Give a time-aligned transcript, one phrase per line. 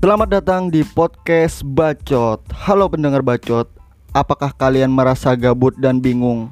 [0.00, 2.40] Selamat datang di podcast Bacot.
[2.56, 3.68] Halo pendengar Bacot,
[4.16, 6.48] apakah kalian merasa gabut dan bingung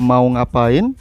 [0.00, 0.96] mau ngapain?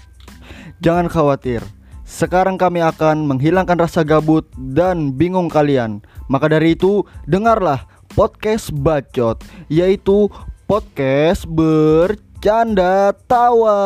[0.83, 1.63] Jangan khawatir.
[2.03, 4.43] Sekarang kami akan menghilangkan rasa gabut
[4.75, 6.03] dan bingung kalian.
[6.27, 9.39] Maka dari itu, dengarlah podcast Bacot,
[9.71, 10.27] yaitu
[10.67, 13.79] podcast bercanda tawa.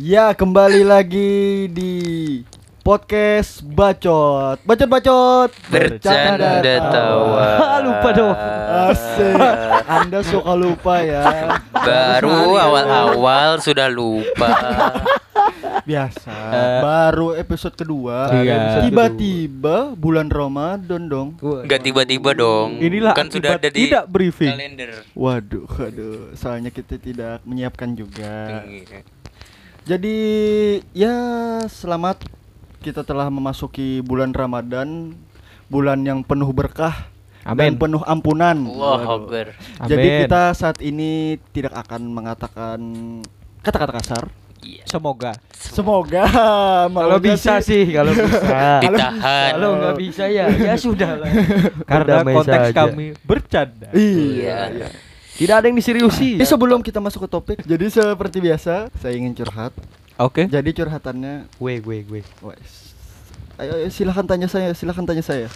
[0.00, 1.92] Ya, kembali lagi di
[2.80, 4.56] podcast Bacot.
[4.64, 5.50] Bacot bacot.
[5.68, 7.44] Bercanda tawa.
[7.60, 8.32] Ah, lupa dong.
[8.88, 9.36] Asik.
[10.00, 11.60] Anda suka lupa ya.
[11.76, 14.48] Baru awal-awal sudah lupa.
[15.88, 16.32] Biasa.
[16.80, 18.32] Baru episode kedua.
[18.32, 18.88] Iya.
[18.88, 21.36] Tiba-tiba bulan Ramadan dong.
[21.68, 22.80] Gak tiba-tiba dong.
[22.80, 24.56] Inilah kan sudah ada di tidak briefing.
[24.56, 25.04] kalender.
[25.12, 26.32] Waduh, waduh.
[26.32, 28.64] Soalnya kita tidak menyiapkan juga.
[28.64, 29.04] Iya.
[29.82, 30.18] Jadi
[30.94, 31.14] ya
[31.66, 32.22] selamat
[32.86, 35.18] kita telah memasuki bulan Ramadan,
[35.66, 37.10] bulan yang penuh berkah
[37.42, 37.78] dan Amin.
[37.78, 38.54] penuh ampunan.
[38.62, 39.02] Allah.
[39.18, 39.46] Akbar.
[39.90, 42.78] Jadi kita saat ini tidak akan mengatakan
[43.66, 44.24] kata-kata kasar.
[44.62, 44.86] Iya.
[44.86, 45.34] Semoga.
[45.50, 46.22] Semoga
[46.86, 48.78] Kalau maunya bisa sih, kalau bisa.
[48.86, 49.50] Ditahan.
[49.58, 51.30] kalau nggak bisa ya, ya sudah lah.
[51.90, 53.90] Karena konteks kami bercanda.
[53.90, 54.58] Iya.
[54.70, 54.88] Iya.
[55.32, 56.36] Tidak ada yang diseriusi.
[56.36, 59.72] Jadi sebelum kita masuk ke topik, jadi seperti biasa saya ingin curhat.
[60.20, 60.44] Oke.
[60.46, 62.22] Jadi curhatannya, Gue, gue, gue.
[62.44, 62.72] wes.
[63.56, 65.48] Ayo, ayo silahkan tanya saya, silahkan tanya saya.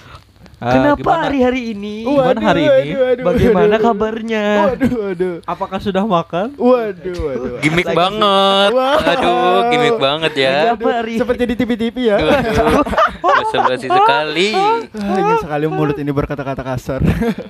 [0.56, 1.20] Kenapa gimana?
[1.22, 1.96] hari-hari ini?
[2.02, 2.70] Waduh, Gimana hari ini?
[2.70, 3.84] waduh, waduh, Bagaimana waduh.
[3.84, 4.44] kabarnya?
[4.64, 6.48] Waduh, waduh, Apakah sudah makan?
[6.56, 7.56] waduh, waduh.
[7.60, 8.70] Gimik banget.
[8.72, 8.96] Wah.
[8.96, 9.36] Aduh,
[9.68, 10.72] gimik banget ya.
[10.72, 12.16] Hari- Seperti di TV-TV ya.
[12.16, 12.80] Waduh.
[13.20, 14.48] Basa-basi sekali.
[14.50, 14.80] Ah,
[15.12, 17.04] ingin sekali mulut ini berkata-kata kasar.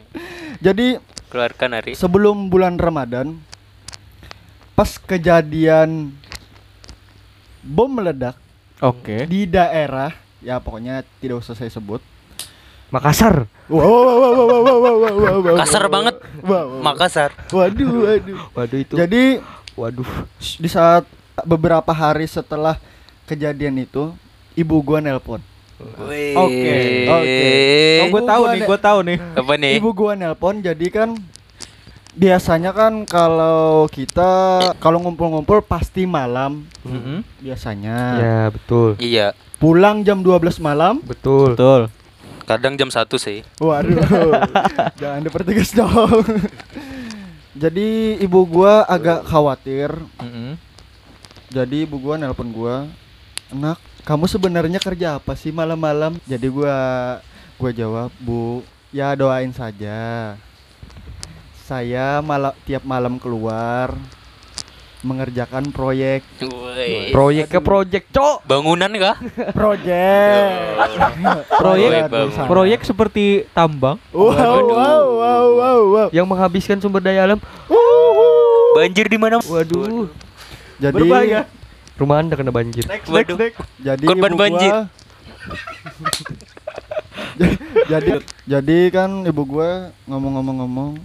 [0.67, 1.93] Jadi Keluarkan hari.
[1.95, 3.39] sebelum bulan Ramadan,
[4.73, 6.11] pas kejadian
[7.63, 8.35] bom meledak
[8.79, 9.27] Oke.
[9.27, 12.03] di daerah, ya pokoknya tidak usah saya sebut.
[12.97, 13.45] Makassar.
[13.69, 16.17] Wow, wow, wow, wow, wow, wow, wow, wow, Kasar banget.
[16.81, 17.31] Makassar.
[17.53, 18.39] Waduh, waduh.
[18.57, 18.95] Waduh itu.
[18.97, 19.45] Jadi,
[19.77, 20.09] waduh.
[20.41, 21.05] Di saat
[21.45, 22.81] beberapa hari setelah
[23.29, 24.17] kejadian itu,
[24.57, 25.45] ibu gua nelpon.
[25.77, 26.65] Oke, oke.
[27.21, 28.09] Okay.
[28.09, 29.19] Oh, tahu nih, gua tahu nih.
[29.37, 29.73] Apa nih?
[29.77, 31.13] Ibu gua nelpon, jadi kan
[32.17, 37.19] biasanya kan kalau kita kalau ngumpul-ngumpul pasti malam mm -hmm.
[37.45, 41.93] biasanya ya betul iya pulang jam 12 malam betul betul
[42.47, 43.43] Kadang jam 1 sih.
[43.59, 44.07] Waduh.
[45.03, 46.23] jangan dipertegas dong.
[47.59, 49.91] jadi ibu gua agak khawatir.
[50.23, 50.55] Mhm.
[51.51, 52.87] Jadi ibu gua nelpon gua,
[53.51, 56.75] "Enak, kamu sebenarnya kerja apa sih malam-malam?" Jadi gua
[57.59, 58.63] gua jawab, "Bu,
[58.95, 60.35] ya doain saja.
[61.67, 63.91] Saya malam tiap malam keluar
[65.01, 66.25] mengerjakan proyek.
[67.13, 68.45] Proyek ke proyek, Cok.
[68.45, 69.17] Bangunan kah?
[69.59, 70.49] proyek
[71.53, 72.01] Proyek.
[72.47, 74.73] Proyek seperti tambang wow Waduh.
[74.73, 77.41] wow wow wow wow yang menghabiskan sumber daya alam.
[78.73, 79.41] Banjir di mana?
[79.41, 80.09] Waduh.
[80.77, 81.41] jadi Berbahaya.
[81.97, 82.85] Rumah Anda kena banjir.
[82.85, 83.37] Waduh.
[83.81, 84.73] jadi Korban ibu gua- banjir.
[87.87, 88.11] jadi
[88.45, 90.99] jadi kan ibu gua ngomong-ngomong-ngomong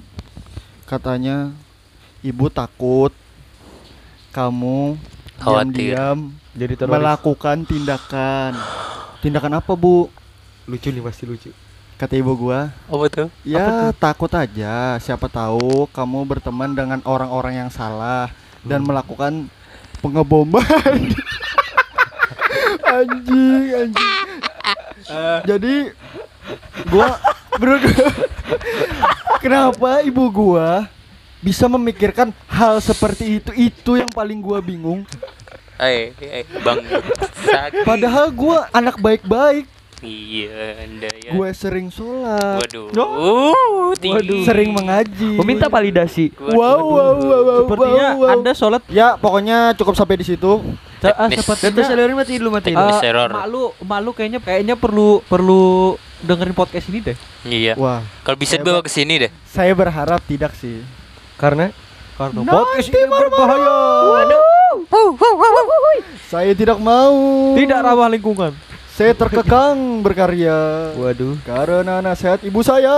[0.84, 1.52] katanya
[2.20, 3.14] ibu takut
[4.32, 4.96] kamu
[5.38, 5.94] Khawatir.
[5.94, 6.18] diam-diam
[6.56, 6.94] Jadi teroris.
[6.96, 8.52] melakukan tindakan.
[9.20, 10.08] Tindakan apa bu?
[10.66, 11.52] Lucu nih pasti lucu.
[12.00, 12.74] kata ibu gua.
[12.90, 13.28] Apa tuh?
[13.46, 14.98] ya takut aja.
[14.98, 18.34] Siapa tahu kamu berteman dengan orang-orang yang salah
[18.66, 19.46] dan melakukan
[20.02, 20.66] pengeboman.
[22.92, 24.18] Anjing anjing.
[25.46, 25.76] Jadi
[26.90, 27.22] gua
[27.56, 27.78] bro.
[29.38, 30.90] Kenapa ibu gua
[31.42, 35.04] bisa memikirkan hal seperti itu itu yang paling gua bingung
[35.76, 36.86] Eh, eh, Bang
[37.42, 37.82] Saki.
[37.82, 39.66] padahal gua anak baik-baik
[40.00, 41.30] Iya, Anda ya.
[41.30, 42.90] gue sering sholat Waduh.
[42.90, 44.42] Uh, tinggi.
[44.42, 46.34] sering mengaji Meminta validasi.
[46.34, 46.58] Waduh.
[46.58, 48.34] wow wow wow wow Sepertinya wow, wow.
[48.34, 50.58] Anda sholat Ya, pokoknya cukup sampai di situ.
[51.04, 52.74] ah, sepertinya salurin mati dulu mati.
[52.74, 52.98] Teknis.
[52.98, 53.30] eh, error.
[53.30, 57.18] mak lu mak lu kayaknya kayaknya perlu perlu dengerin podcast ini deh.
[57.44, 57.74] Iya.
[57.78, 59.32] Wah, Kalau bisa bawa ke sini deh.
[59.44, 60.82] saya berharap tidak sih.
[61.42, 61.74] Karena
[62.22, 63.78] Karena podcast ini berbahaya.
[66.30, 67.18] Saya tidak mau.
[67.58, 68.54] Tidak ramah lingkungan.
[68.94, 71.34] Saya terkekang berkarya waduh.
[71.42, 72.94] karena nasihat ibu saya.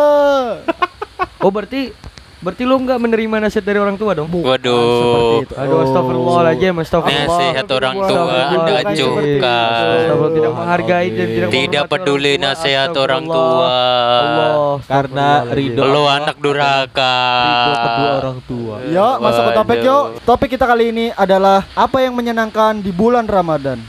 [1.39, 1.95] Oh berarti
[2.43, 4.27] berarti lu nggak menerima nasihat dari orang tua dong?
[4.27, 4.99] Waduh.
[4.99, 5.53] Seperti itu.
[5.55, 7.23] Aduh astagfirullahaladzim astagfirullah.
[7.23, 8.37] Nasihat orang tua.
[8.43, 9.85] Anda acuhkan.
[10.13, 13.71] Tidak menghargai dan tidak Tidak peduli nasihat orang tua.
[14.13, 14.51] Allah
[14.83, 17.15] Karena ridho Lo Allah anak durhaka.
[17.47, 18.75] Ridho kedua orang tua.
[18.91, 20.03] Ya, masuk ke topik yuk.
[20.27, 23.79] Topik kita kali ini adalah apa yang menyenangkan di bulan Ramadan.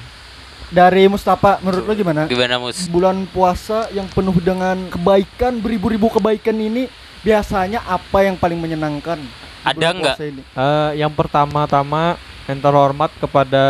[0.74, 2.26] Dari Mustafa, menurut lo gimana?
[2.26, 2.90] Gimana mus?
[2.90, 6.90] Bulan puasa yang penuh dengan kebaikan, beribu-ribu kebaikan ini
[7.24, 9.18] biasanya apa yang paling menyenangkan?
[9.64, 10.16] Ada nggak?
[10.20, 13.64] Eh, yang pertama-tama yang terhormat kepada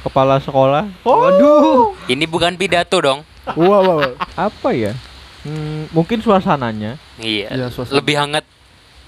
[0.00, 0.88] kepala sekolah.
[1.04, 1.92] Waduh.
[2.08, 3.20] Ini bukan pidato dong.
[3.52, 4.12] Wow, wow, wow.
[4.32, 4.96] Apa ya?
[5.44, 6.96] Hmm, mungkin suasananya.
[7.20, 7.52] Iya.
[7.52, 8.00] Iya, suasana.
[8.00, 8.44] Lebih hangat.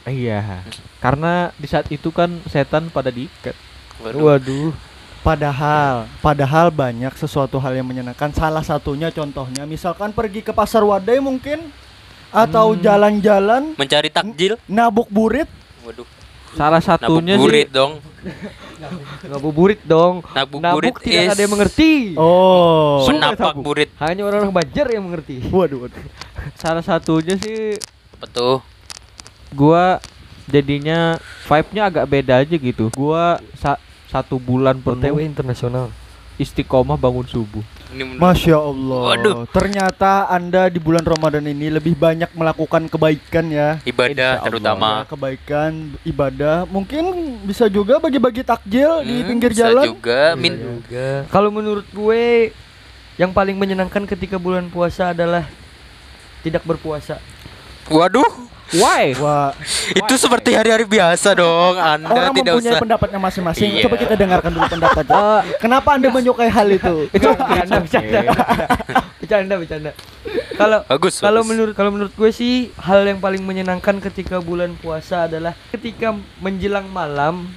[0.05, 0.65] Iya.
[1.01, 3.57] Karena di saat itu kan setan pada diikat.
[4.05, 4.21] Waduh.
[4.21, 4.73] Waduh.
[5.21, 8.33] Padahal, padahal banyak sesuatu hal yang menyenangkan.
[8.33, 11.69] Salah satunya contohnya, misalkan pergi ke pasar wadai mungkin,
[12.31, 12.81] atau Hmm.
[12.81, 14.55] jalan-jalan, Mencari takjil.
[14.67, 15.51] nabuk burit.
[15.83, 16.07] Waduh.
[16.51, 17.93] Salah satunya Ngabuburit sih dong.
[19.23, 20.15] Ngabuburit dong.
[20.25, 21.93] Ngabuburit Nabuk tidak is ada yang mengerti.
[22.17, 23.07] Oh.
[23.07, 23.91] Menapak burit.
[23.99, 25.47] Hanya orang-orang Banjar yang mengerti.
[25.47, 26.03] Waduh, waduh.
[26.57, 27.77] salah satunya sih
[28.17, 28.59] Apa tuh?
[29.51, 30.01] gua
[30.47, 32.91] jadinya vibe-nya agak beda aja gitu.
[32.91, 35.93] Gua sa- satu bulan penuh internasional.
[36.35, 37.61] istiqomah bangun subuh.
[37.91, 39.03] Ini menurut- Masya Allah.
[39.05, 39.37] Waduh.
[39.51, 43.83] Ternyata Anda di bulan Ramadan ini lebih banyak melakukan kebaikan ya.
[43.83, 44.47] ibadah Insya Allah.
[44.47, 44.91] terutama.
[44.93, 45.73] Ya, kebaikan
[46.05, 46.57] ibadah.
[46.65, 47.05] Mungkin
[47.43, 49.85] bisa juga bagi-bagi takjil di Hmm, pinggir bisa jalan.
[49.89, 51.09] juga Bisa min juga.
[51.27, 52.55] Kalau menurut gue
[53.17, 55.45] yang paling menyenangkan ketika bulan puasa adalah
[56.41, 57.19] tidak berpuasa.
[57.91, 59.19] Waduh, Why?
[59.19, 59.51] Wah,
[59.91, 61.75] itu seperti hari-hari biasa dong.
[61.75, 62.83] Anda orang tidak mempunyai usah.
[62.87, 63.67] pendapatnya masing-masing.
[63.67, 63.83] Iya.
[63.83, 65.19] Coba kita dengarkan dulu pendapatnya.
[65.31, 66.95] Eh, Kenapa Anda menyukai hal itu?
[67.13, 68.21] bercanda, bercanda.
[69.21, 69.91] bercanda, bercanda.
[70.55, 71.15] Kalau Bagus.
[71.19, 71.51] kalau bagus.
[71.51, 76.87] menurut kalau menurut gue sih hal yang paling menyenangkan ketika bulan puasa adalah ketika menjelang
[76.93, 77.51] malam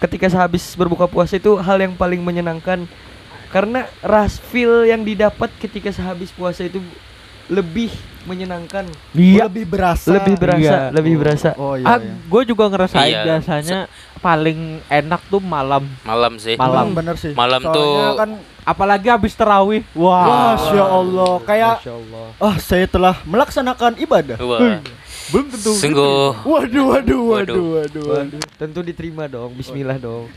[0.00, 2.88] ketika sehabis berbuka puasa itu hal yang paling menyenangkan
[3.52, 6.78] karena ras feel yang didapat ketika sehabis puasa itu
[7.50, 7.90] lebih
[8.22, 9.46] menyenangkan Iya.
[9.46, 10.10] Lebih berasa.
[10.12, 10.78] lebih berasa Iya.
[10.90, 11.86] lebih berasa Oh iya.
[11.86, 12.12] ah, iya.
[12.20, 13.22] gue juga ngerasain Iya.
[13.24, 13.78] biasanya
[14.18, 15.88] paling enak tuh malam.
[16.02, 16.54] malam sih.
[16.54, 16.86] Malam.
[16.86, 17.32] Hmm, bener sih.
[17.32, 18.30] Malam Soalnya tuh- kan
[18.60, 19.82] Apalagi habis terawih.
[19.94, 20.52] Wah.
[20.52, 24.36] Masya Allah kayak Masya Allah ah saya telah melaksanakan ibadah.
[24.38, 24.78] Wah,
[25.28, 25.72] Belum tentu.
[25.72, 27.24] sungguh Waduh, waduh, waduh, Waduh.
[27.24, 28.04] waduh, waduh.
[28.28, 30.28] Waduh, tentu diterima dong Bismillah dong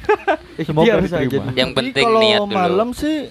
[0.56, 1.52] Semoga diterima.
[1.54, 2.54] yang penting kalau niat dulu.
[2.54, 3.28] malam sih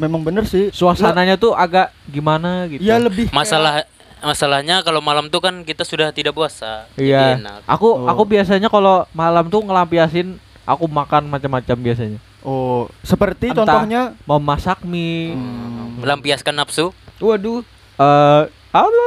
[0.00, 0.72] memang bener sih.
[0.72, 2.80] Suasananya tuh agak gimana gitu.
[2.80, 3.72] Ya lebih kayak- Masalah
[4.20, 6.88] masalahnya kalau malam tuh kan kita sudah tidak puasa.
[6.92, 7.36] Jadi Iya.
[7.36, 7.60] enak.
[7.62, 7.70] Oh.
[7.70, 12.18] Aku aku biasanya kalau malam tuh ngelampiasin aku makan macam-macam biasanya.
[12.40, 13.68] Oh, seperti Entah.
[13.68, 15.36] contohnya Mau masak mie.
[15.36, 16.00] Hmm.
[16.00, 16.96] Melampiaskan nafsu.
[17.16, 17.60] Waduh
[17.96, 18.42] Eh,
[18.72, 19.04] apa?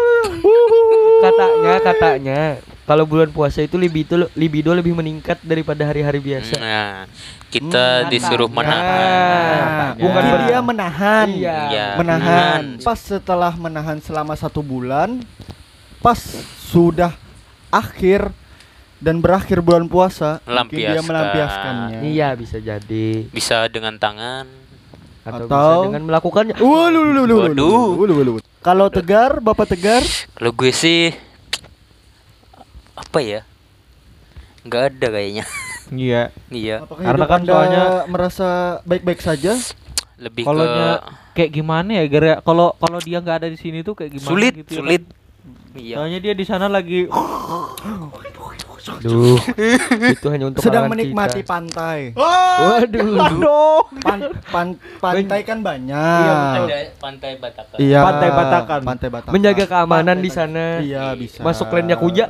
[1.20, 2.40] katanya katanya
[2.84, 6.56] kalau bulan puasa itu libido libido lebih meningkat daripada hari-hari biasa.
[6.56, 7.08] Nah,
[7.48, 8.60] kita Hmm, disuruh katanya.
[8.60, 8.84] menahan.
[8.84, 10.02] Nah, Katanya.
[10.02, 11.28] bukan dia menahan.
[11.30, 11.58] Iya.
[11.70, 12.20] Iya, Menahan.
[12.20, 12.64] menahan.
[12.82, 15.22] Pas setelah menahan selama satu bulan,
[15.98, 16.20] pas
[16.66, 17.14] sudah
[17.70, 18.30] akhir
[18.98, 21.08] dan berakhir bulan puasa, mungkin dia Melampiaskan.
[21.08, 22.00] melampiaskannya.
[22.06, 24.48] Iya bisa jadi Bisa dengan tangan.
[25.24, 26.56] atau, Atau- bisa dengan melakukannya.
[26.60, 28.40] Waduh.
[28.60, 30.04] Kalau tegar, Bapak tegar,
[30.34, 31.12] Kalau gue sih
[32.94, 33.42] apa ya?
[34.64, 35.46] Nggak ada kayaknya.
[35.94, 36.32] Iya.
[36.48, 38.48] iya, apakah Karena kan soalnya- merasa
[38.82, 39.54] baik-baik saja?
[40.16, 40.88] lebih Kalau ke
[41.34, 42.04] Kayak gimana ya?
[42.08, 44.80] Gara kalau kalau dia nggak ada di sini tuh kayak gimana sulit, gitu ya kan?
[44.80, 45.04] sulit.
[45.76, 45.96] Iya.
[46.00, 47.06] Soalnya dia di sana lagi
[48.84, 49.40] Duh,
[50.12, 51.50] itu hanya untuk Sedang menikmati kita.
[51.50, 52.12] pantai.
[52.12, 53.80] Waduh.
[54.04, 55.96] Pan- pan- pantai kan banyak.
[55.96, 57.78] Iya, ada pantai Batakan.
[57.80, 58.00] Iya.
[58.04, 58.80] Pantai Batakan.
[58.84, 59.32] Pantai Batakan.
[59.32, 60.66] Menjaga keamanan Pantai di sana.
[60.84, 61.40] Iya, bisa.
[61.40, 62.28] Masuk klan Yakuza.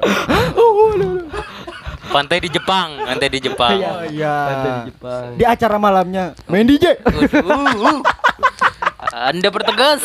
[2.06, 3.74] Pantai di Jepang, pantai di Jepang.
[3.74, 4.36] Oh iya.
[4.46, 5.28] Pantai di Jepang.
[5.34, 7.02] Di acara malamnya main DJ.
[7.02, 8.06] Waduh.
[9.10, 10.02] Anda bertegas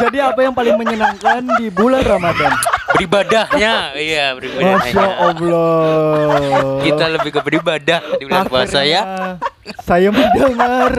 [0.00, 2.52] Jadi apa yang paling menyenangkan di bulan Ramadan?
[2.92, 5.06] beribadahnya, iya Masya beribadahnya.
[5.18, 6.78] Allah.
[6.84, 9.02] Kita lebih ke beribadah di bulan puasa ya.
[9.02, 10.92] Akhirnya Saya mendengar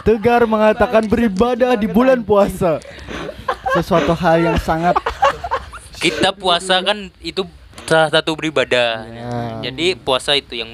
[0.00, 2.80] Tegar mengatakan beribadah di bulan puasa.
[3.76, 4.96] Sesuatu hal yang sangat
[6.00, 7.44] Kita puasa kan itu
[7.84, 9.04] salah satu beribadah.
[9.04, 9.30] Ya.
[9.68, 10.70] Jadi puasa itu yang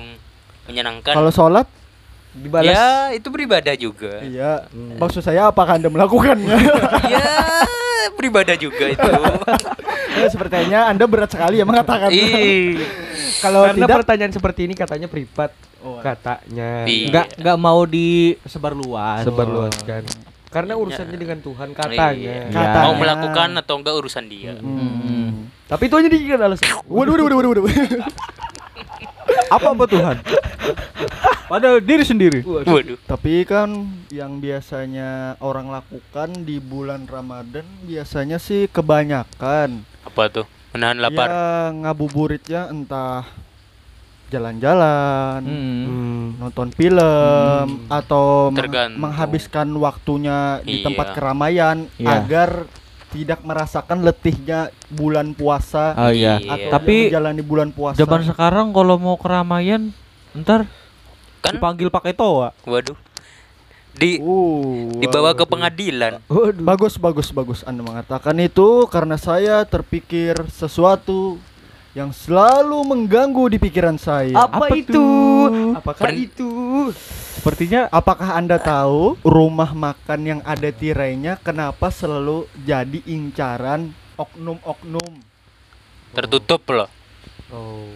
[0.71, 1.15] menyenangkan.
[1.15, 1.67] kalau sholat
[2.37, 2.69] Dibalas.
[2.69, 4.21] Ya, itu beribadah juga.
[4.21, 4.69] Iya,
[5.01, 6.57] maksud saya apakah anda melakukannya?
[7.13, 7.25] ya,
[8.13, 9.11] beribadah juga itu.
[10.21, 12.13] ya, sepertinya anda berat sekali ya mengatakan.
[13.45, 15.53] Kalau Karena tidak, pertanyaan seperti ini katanya privat.
[15.85, 16.89] Oh, katanya.
[16.89, 17.09] Iya.
[17.13, 19.25] nggak nggak mau disebarluas.
[19.29, 20.03] Sebarluaskan.
[20.49, 22.13] Karena urusannya dengan Tuhan katanya.
[22.17, 22.49] Iya.
[22.49, 22.85] Katanya.
[22.89, 24.57] Mau melakukan atau enggak urusan dia.
[24.57, 25.53] Hmm.
[25.69, 26.81] Tapi itu hanya dijadikan alasan.
[26.89, 28.09] Waduh, waduh, waduh, waduh, waduh.
[29.49, 30.17] Apa apa Tuhan?
[31.47, 32.41] Pada diri sendiri.
[32.43, 32.99] Waduh.
[33.01, 33.71] Tapi kan
[34.09, 40.47] yang biasanya orang lakukan di bulan Ramadan biasanya sih kebanyakan Apa tuh?
[40.73, 41.27] Menahan lapar.
[41.27, 41.39] Ya
[41.73, 43.23] ngabuburitnya entah
[44.27, 45.85] jalan-jalan, Hmm.
[45.87, 46.27] Hmm.
[46.37, 48.99] nonton film atau meng- Tergantung.
[49.01, 50.85] menghabiskan waktunya di Iya.
[50.85, 52.11] tempat keramaian Iya.
[52.13, 52.51] agar
[53.07, 56.37] tidak merasakan letihnya bulan puasa Oh iya.
[56.37, 56.53] Iya.
[56.67, 57.97] atau Tapi menjalani bulan puasa.
[57.97, 59.95] Zaman sekarang kalau mau keramaian
[60.35, 60.67] ntar
[61.41, 62.51] Kan dipanggil pakai toa.
[62.63, 62.99] waduh.
[63.97, 65.49] Di Uh, dibawa ke waduh.
[65.49, 66.13] pengadilan.
[66.27, 66.61] Waduh.
[66.61, 67.61] Bagus, bagus, bagus.
[67.63, 71.41] Anda mengatakan itu karena saya terpikir sesuatu
[71.97, 74.37] yang selalu mengganggu di pikiran saya.
[74.37, 74.93] Apa, Apa itu?
[74.93, 75.73] tuh?
[75.73, 76.51] Apakah Pen- itu?
[77.41, 85.25] Sepertinya Apakah Anda tahu rumah makan yang ada tirainya kenapa selalu jadi incaran oknum-oknum?
[86.13, 86.91] Tertutup loh.
[87.49, 87.89] Oh.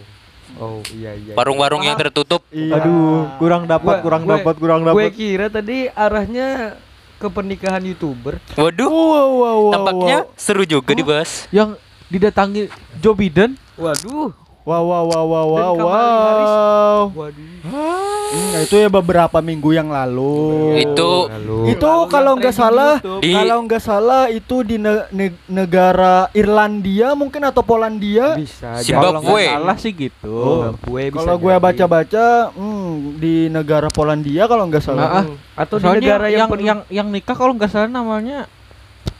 [0.51, 1.33] Oh, iya iya.
[1.37, 2.41] Warung-warung yang tertutup.
[2.49, 2.81] Iya.
[2.81, 5.13] aduh, kurang dapat, Gua- kurang gue- dapat, kurang Gue dapat.
[5.13, 6.75] kira tadi arahnya
[7.15, 8.41] ke pernikahan YouTuber.
[8.57, 8.89] Waduh.
[8.89, 10.33] Wow, wow, wow, Tampaknya wow.
[10.35, 11.45] seru juga dibahas.
[11.53, 11.77] Yang
[12.11, 12.67] didatangi
[12.99, 14.31] Joe Biden Waduh.
[14.61, 16.99] Wow, wow, wow, wow, wow, wow.
[17.09, 18.21] Waduh.
[18.31, 20.77] Hmm, itu ya beberapa minggu yang lalu.
[20.85, 21.27] Itu
[21.65, 23.01] Itu Lalu kalau nggak salah.
[23.01, 28.37] Di- kalau nggak salah itu di ne- ne- negara Irlandia mungkin atau Polandia.
[28.37, 29.09] bisa Zimbabwe.
[29.09, 30.29] Kalau nggak salah sih gitu.
[30.29, 30.77] Oh.
[31.11, 35.09] Kalau gue baca-baca, hmm, di negara Polandia kalau nggak salah.
[35.09, 35.25] Nah, ah.
[35.57, 38.45] Atau di Soalnya negara yang, yang yang yang nikah kalau nggak salah namanya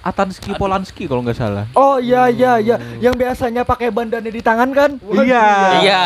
[0.01, 1.65] Atanski Polanski kalau nggak salah.
[1.77, 4.91] Oh iya iya iya, yang biasanya pakai bandana di tangan kan?
[4.97, 5.45] Waduh, Iya.
[5.85, 6.05] Iya.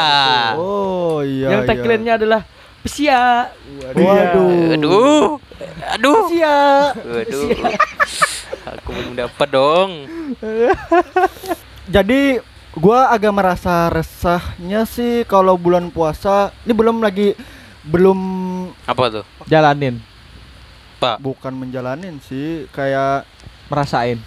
[0.59, 1.47] Oh iya.
[1.55, 1.69] yang iya.
[1.71, 2.41] tagline-nya adalah
[2.83, 3.49] pesia.
[3.95, 4.75] Waduh.
[4.75, 5.27] Aduh.
[5.95, 6.21] Aduh.
[6.27, 6.91] Sia.
[6.91, 7.49] Waduh.
[8.83, 9.91] Aku belum dapat dong.
[11.87, 12.41] Jadi
[12.75, 16.51] gua agak merasa resahnya sih kalau bulan puasa.
[16.67, 17.31] Ini belum lagi
[17.85, 18.19] belum
[18.89, 19.25] Apa tuh?
[19.45, 20.01] Jalanin,
[20.97, 21.21] Pak.
[21.21, 23.29] bukan menjalanin sih, kayak
[23.67, 24.19] merasain.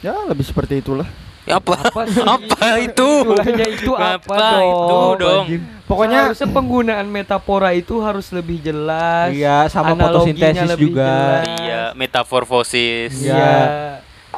[0.00, 1.08] ya lebih seperti itulah.
[1.44, 1.76] Ya apa?
[1.76, 2.24] Apa sih?
[2.36, 3.08] Apa itu?
[3.20, 4.64] Istilahnya itu apa, Apa dong?
[4.64, 5.44] itu dong?
[5.84, 9.28] Pokoknya Seharusnya penggunaan metafora itu harus lebih jelas.
[9.28, 11.04] Iya, sama fotosintesis juga.
[11.04, 11.44] jelas.
[11.60, 13.12] Iya, metamorfosis.
[13.18, 13.36] Iya.
[13.36, 13.56] Iya.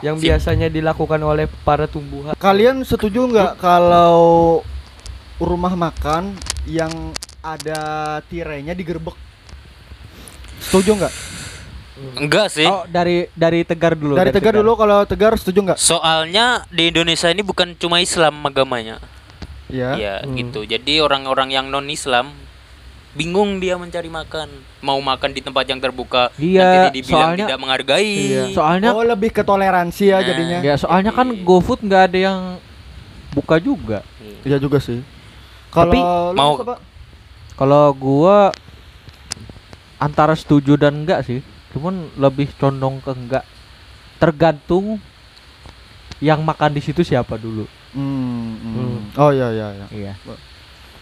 [0.03, 2.35] Yang Sim- biasanya dilakukan oleh para tumbuhan.
[2.37, 4.61] kalian setuju nggak kalau
[5.39, 6.35] rumah makan
[6.67, 6.91] yang
[7.41, 7.81] ada
[8.27, 9.15] tirainya digerebek?
[10.59, 11.15] Setuju nggak?
[11.97, 12.65] Enggak sih.
[12.65, 14.13] Oh, dari dari Tegar dulu.
[14.15, 15.79] Dari Tegar dulu kalau Tegar setuju nggak?
[15.79, 19.01] Soalnya di Indonesia ini bukan cuma Islam agamanya.
[19.67, 19.91] Iya.
[19.97, 20.37] Iya, Hmm.
[20.37, 20.63] gitu.
[20.63, 22.31] Jadi orang-orang yang non-Islam
[23.13, 24.47] bingung dia mencari makan.
[24.79, 28.13] Mau makan di tempat yang terbuka, Iya, nanti dibilang soalnya- tidak menghargai.
[28.29, 28.43] Iya.
[28.53, 30.23] Soalnya Oh lebih ke toleransi ya Nah.
[30.23, 30.59] jadinya.
[30.61, 32.39] ya soalnya kan GoFood nggak ada yang
[33.33, 34.05] buka juga.
[34.45, 35.01] Iya juga sih.
[35.73, 36.57] Tapi Kalau mau-?
[37.57, 38.53] Kalau gua
[39.97, 41.41] antara setuju dan enggak sih.
[41.77, 43.45] Cuman lebih condong ke enggak.
[44.17, 44.97] Tergantung
[46.25, 47.69] yang makan di situ siapa dulu.
[47.93, 48.73] Hmm, hmm.
[48.73, 48.99] Hmm.
[49.21, 49.87] Oh iya iya iya.
[49.93, 50.13] Iya.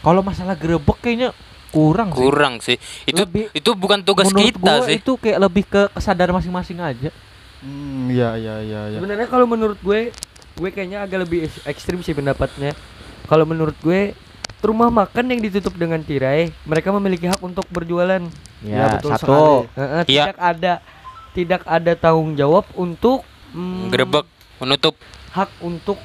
[0.03, 1.31] Kalau masalah gerebek kayaknya
[1.71, 2.27] kurang sih.
[2.27, 2.77] Kurang sih.
[3.07, 4.99] Itu Lebih- itu bukan tugas kita gua sih.
[4.99, 7.15] itu kayak lebih ke kesadaran masing-masing aja.
[7.63, 8.99] Hmm, iya iya iya iya.
[8.99, 10.11] Sebenarnya kalau menurut gue,
[10.59, 12.75] gue kayaknya agak lebih ekstrim sih pendapatnya.
[13.31, 14.13] Kalau menurut gue,
[14.65, 18.25] rumah makan yang ditutup dengan tirai, mereka memiliki hak untuk berjualan.
[18.61, 19.21] Iya, Ya, betul satu.
[19.21, 19.57] sekali.
[19.75, 20.25] Heeh, Iya.
[20.25, 20.73] Tidak ada,
[21.31, 24.25] tidak ada tanggung jawab untuk mm, Gerebek,
[24.59, 24.95] menutup.
[25.31, 26.01] hak untuk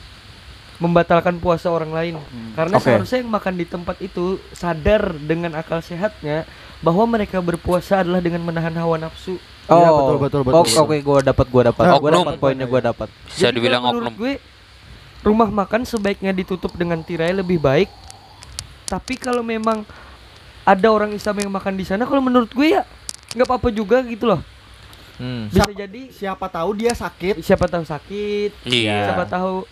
[0.77, 2.13] membatalkan puasa orang lain.
[2.15, 2.51] Hmm.
[2.53, 2.85] Karena Oke.
[2.85, 6.47] seharusnya yang makan di tempat itu sadar dengan akal sehatnya
[6.79, 9.35] bahwa mereka berpuasa adalah dengan menahan hawa nafsu.
[9.65, 10.81] Iya, betul, betul, betul, Oh, betul.
[10.81, 11.83] Oke, gua dapat, gua dapat.
[11.83, 12.23] Nah, Gua oknum.
[12.25, 13.07] dapat poinnya, gua dapat.
[13.23, 14.13] Bisa Jadi dibilang oknum.
[14.15, 14.33] gue
[15.19, 17.91] rumah makan sebaiknya ditutup dengan tirai lebih baik.
[18.89, 19.85] Tapi kalau memang
[20.65, 22.83] ada orang Islam yang makan di sana, kalau menurut gue ya
[23.31, 24.41] nggak apa-apa juga gitu loh.
[25.15, 25.45] Hmm.
[25.47, 27.35] Bisa Siapa- jadi Siapa tahu dia sakit.
[27.39, 29.13] siapa tahu sakit, Iya.
[29.13, 29.67] siapa tahu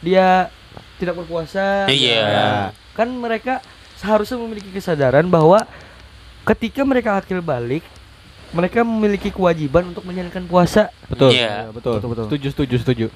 [0.00, 0.50] dia
[0.98, 1.86] tidak berpuasa.
[1.86, 2.20] Iya.
[2.20, 2.48] Ya.
[2.92, 3.62] Kan mereka
[3.94, 5.62] seharusnya memiliki kesadaran bahwa
[6.44, 7.84] ketika mereka akil balik,
[8.50, 10.90] mereka memiliki kewajiban untuk menjalankan puasa.
[11.06, 11.34] Betul.
[11.34, 11.70] Iya.
[11.70, 11.98] betul.
[11.98, 12.24] Betul, betul.
[12.26, 13.06] Setuju, setuju, setuju.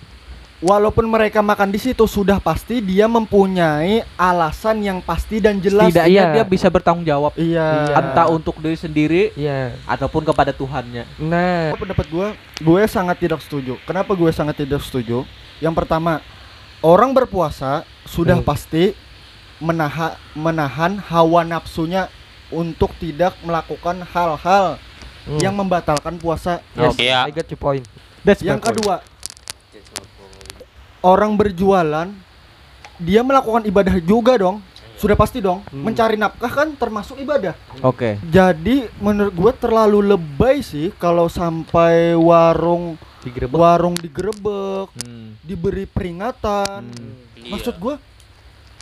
[0.59, 5.95] Walaupun mereka makan di situ sudah pasti dia mempunyai alasan yang pasti dan jelas.
[5.95, 6.35] Setidaknya iya.
[6.35, 7.95] dia bisa bertanggung jawab Iya.
[7.95, 9.79] entah untuk diri sendiri Iya.
[9.87, 11.07] ataupun kepada Tuhannya.
[11.23, 13.79] Nah, Apa pendapat gue, gue sangat tidak setuju.
[13.87, 15.23] Kenapa gue sangat tidak setuju?
[15.63, 16.27] Yang pertama,
[16.83, 18.47] orang berpuasa sudah Hmm.
[18.51, 18.99] pasti
[19.63, 22.11] menahan menahan hawa nafsunya
[22.51, 24.75] untuk tidak melakukan hal-hal
[25.23, 25.39] hmm.
[25.39, 26.67] yang membatalkan puasa.
[26.75, 27.27] Yes, Oke, ya.
[27.27, 27.87] I got your point.
[28.27, 29.18] That's Yang my point.
[31.01, 32.09] Orang berjualan
[32.99, 34.59] dia melakukan ibadah juga dong.
[34.99, 35.63] Sudah pasti dong.
[35.71, 35.87] Hmm.
[35.87, 37.55] Mencari nafkah kan termasuk ibadah.
[37.81, 38.19] Oke.
[38.27, 43.55] Jadi menurut gue terlalu lebay sih kalau sampai warung Digerebek.
[43.55, 45.39] warung digerebek, Hmm.
[45.41, 46.83] diberi peringatan.
[46.83, 47.15] Hmm.
[47.39, 47.51] Iya.
[47.55, 47.95] Maksud gue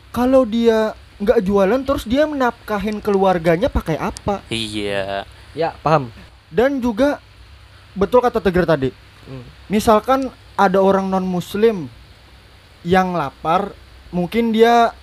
[0.09, 4.41] kalau dia nggak jualan terus dia menafkahin keluarganya pakai apa?
[4.49, 5.29] Iya.
[5.53, 6.09] Ya, paham.
[6.49, 7.21] Dan juga
[7.93, 8.89] betul kata Tegar tadi.
[9.29, 9.45] Hmm.
[9.69, 11.93] Misalkan ada orang non muslim
[12.87, 13.75] yang lapar,
[14.15, 14.95] mungkin dia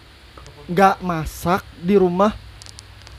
[0.71, 2.31] nggak masak di rumah,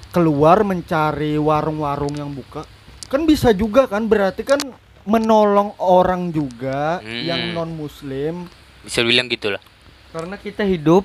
[0.09, 2.65] keluar mencari warung-warung yang buka.
[3.13, 4.59] Kan bisa juga kan berarti kan
[5.05, 7.23] menolong orang juga Hmm.
[7.29, 8.49] yang non muslim.
[8.81, 9.61] Bisa bilang gitulah.
[10.09, 11.05] Karena kita hidup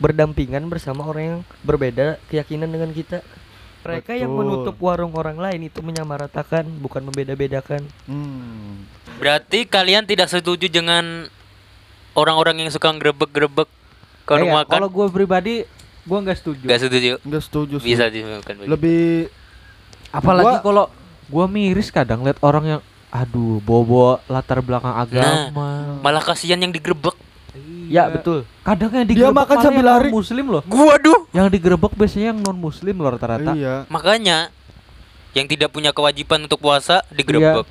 [0.00, 3.20] berdampingan bersama orang yang berbeda keyakinan dengan kita.
[3.80, 4.40] Mereka yang Betul.
[4.44, 7.84] menutup warung orang lain itu menyamaratakan, bukan membeda-bedakan.
[8.04, 8.84] Hmm.
[9.16, 11.28] Berarti kalian tidak setuju dengan
[12.12, 13.68] orang-orang yang suka grebek-grebek
[14.22, 14.96] ke Iya, rumah kalau makan?
[14.96, 15.54] gue pribadi
[16.00, 17.10] gue nggak setuju Gak setuju.
[17.20, 17.86] Nggak setuju sih.
[17.88, 18.54] Bisa dimakan.
[18.64, 19.28] Lebih
[20.10, 20.84] apalagi Gua- kalau
[21.26, 27.14] gue miris kadang lihat orang yang aduh bobo latar belakang agama Malah kasihan yang digrebek.
[27.84, 28.46] Ya, betul.
[28.60, 30.08] kadang yang Dia digerebek makan malah sambil lari.
[30.08, 31.26] muslim loh Gua aduh.
[31.30, 33.82] yang digerebek biasanya yang non muslim loh rata-rata iya.
[33.86, 34.54] Makanya
[35.30, 37.66] yang tidak punya kewajiban untuk puasa digrebek.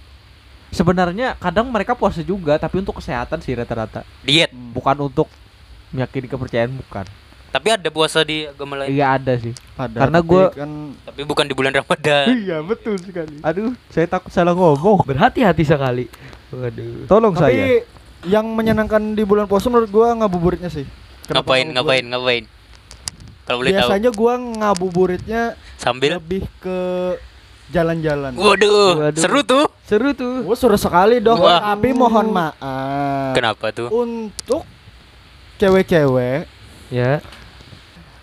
[0.69, 4.49] Sebenarnya kadang mereka puasa juga tapi untuk kesehatan sih rata-rata Diet.
[4.51, 5.27] Bukan untuk
[5.89, 7.05] meyakini kepercayaan bukan
[7.49, 8.93] Tapi ada puasa di agama lain.
[8.93, 10.71] iya ada sih Ada, Karena tapi gua- kan
[11.01, 12.25] Tapi bukan di bulan Ramadan.
[12.45, 13.41] Iya, betul sekali.
[13.41, 16.05] aduh saya takut salah ngomong Berhati-hati sekali.
[16.49, 17.05] Waduh.
[17.05, 17.65] tolong Tapi saya
[18.21, 20.85] yang menyenangkan di bulan puasa menurut gua ngabuburitnya sih.
[21.23, 22.03] Kenapa ngapain, ngabuburit?
[22.03, 22.43] ngapain, ngapain?
[23.41, 23.79] Kalau boleh tahu.
[23.81, 25.41] Biasanya gua ngabuburitnya
[25.73, 26.77] Sambil lebih ke
[27.69, 28.33] jalan-jalan.
[28.33, 29.21] Waduh, Waduh.
[29.21, 29.65] seru tuh.
[29.83, 30.45] Seru tuh.
[30.45, 31.39] Wah, seru sekali dong.
[31.39, 31.73] Wah.
[31.73, 33.33] Tapi mohon maaf.
[33.33, 33.89] Kenapa tuh?
[33.89, 34.65] Untuk
[35.57, 36.45] cewek-cewek
[36.89, 37.21] Ya.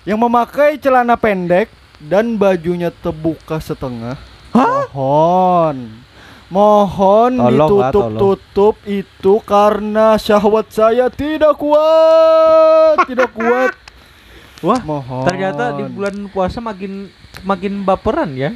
[0.03, 4.19] yang memakai celana pendek dan bajunya terbuka setengah.
[4.53, 6.03] Mohon.
[6.47, 13.75] Mohon lah, ditutup-tutup itu karena syahwat saya tidak kuat, tidak kuat.
[14.63, 15.27] wah Mohon.
[15.27, 17.11] ternyata di bulan puasa makin
[17.43, 18.55] makin baperan ya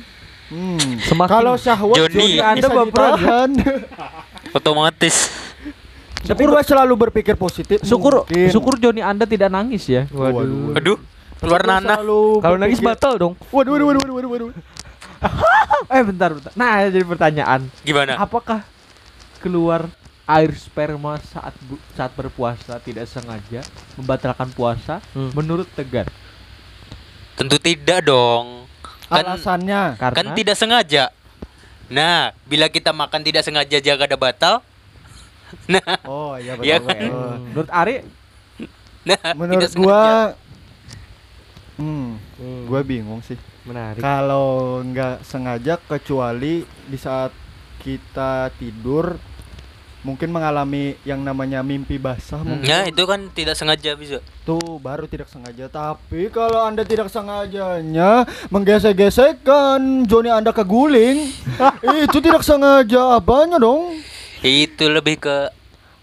[0.51, 0.99] Hmm.
[1.01, 3.51] Semakin Kalau syahwat Joni, Joni Anda bisa baperan, ditahan.
[4.59, 5.17] Otomatis.
[6.21, 7.81] Syukur gua selalu berpikir positif.
[7.81, 8.51] syukur mungkin.
[8.51, 10.75] syukur Joni anda tidak nangis ya Waduh.
[10.75, 10.99] Aduh,
[11.39, 13.33] keluar selalu Kalau nangis batal dong.
[13.49, 14.51] Waduh, waduh, waduh, waduh, waduh, waduh.
[15.93, 18.17] eh bentar bentar nah jadi pertanyaan Gimana?
[18.17, 18.65] apakah
[19.37, 19.85] keluar
[20.25, 23.61] air sperma saat bu- saat berpuasa tidak sengaja
[23.97, 25.29] membatalkan puasa Hmm.
[25.33, 26.09] menurut Tegar
[27.33, 28.60] Tentu tidak dong.
[29.11, 29.83] Kan Alasannya.
[29.99, 31.05] karena kan tidak sengaja.
[31.89, 34.55] Nah, bila kita makan tidak sengaja jaga ada batal.
[35.67, 36.63] Nah, Oh iya betul.
[36.65, 36.95] Iya betul.
[36.95, 37.11] kan?
[37.11, 37.39] Hmm.
[37.45, 37.97] menurut Ari
[39.01, 40.01] nah Menurut gua
[41.75, 43.35] hmm, Hmm, gua bingung sih.
[43.61, 43.99] menarik.
[43.99, 44.49] Kalau
[44.81, 47.35] nggak sengaja kecuali di saat
[47.79, 49.17] kita tidur
[50.01, 52.65] mungkin mengalami yang namanya mimpi basah mungkin.
[52.65, 54.19] Nah, itu kan tidak sengaja bisa.
[54.49, 55.69] tuh baru tidak sengaja.
[55.69, 61.29] Tapi kalau anda tidak sengajanya menggesek-gesekkan Joni anda keguling
[62.05, 63.21] itu tidak sengaja.
[63.21, 64.01] Apanya dong?
[64.41, 65.53] Itu lebih ke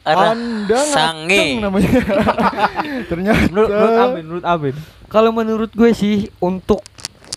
[0.05, 1.57] arah anda sange.
[1.57, 1.89] namanya.
[3.11, 4.75] Ternyata menurut, menurut Amin menurut Amin
[5.07, 6.85] Kalau menurut gue sih untuk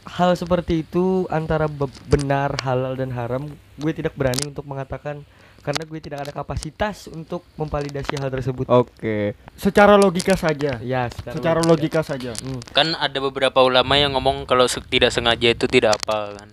[0.07, 3.47] hal seperti itu antara be- benar, halal dan haram,
[3.79, 5.23] gue tidak berani untuk mengatakan
[5.61, 8.65] karena gue tidak ada kapasitas untuk memvalidasi hal tersebut.
[8.65, 12.61] oke secara logika saja Ya, secara logika saja Hmm.
[12.71, 16.49] Kan ada beberapa ulama yang ngomong kalau se- tidak sengaja itu tidak apa kan.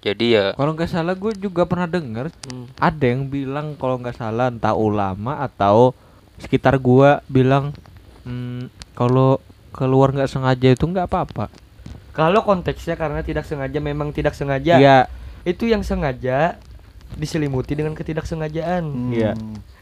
[0.00, 2.66] Jadi ya kalau nggak salah gue juga pernah dengar Hmm.
[2.76, 5.94] ada yang bilang kalau nggak salah entah ulama atau
[6.36, 7.70] sekitar gua bilang
[8.22, 9.38] hmm, kalau
[9.70, 11.46] keluar nggak sengaja itu nggak apa-apa
[12.10, 14.76] Kalau konteksnya karena tidak sengaja memang tidak sengaja.
[14.76, 14.98] Iya
[15.42, 16.60] Itu yang sengaja
[17.14, 18.82] diselimuti dengan ketidaksengajaan.
[18.82, 19.12] Hmm.
[19.12, 19.32] Iya.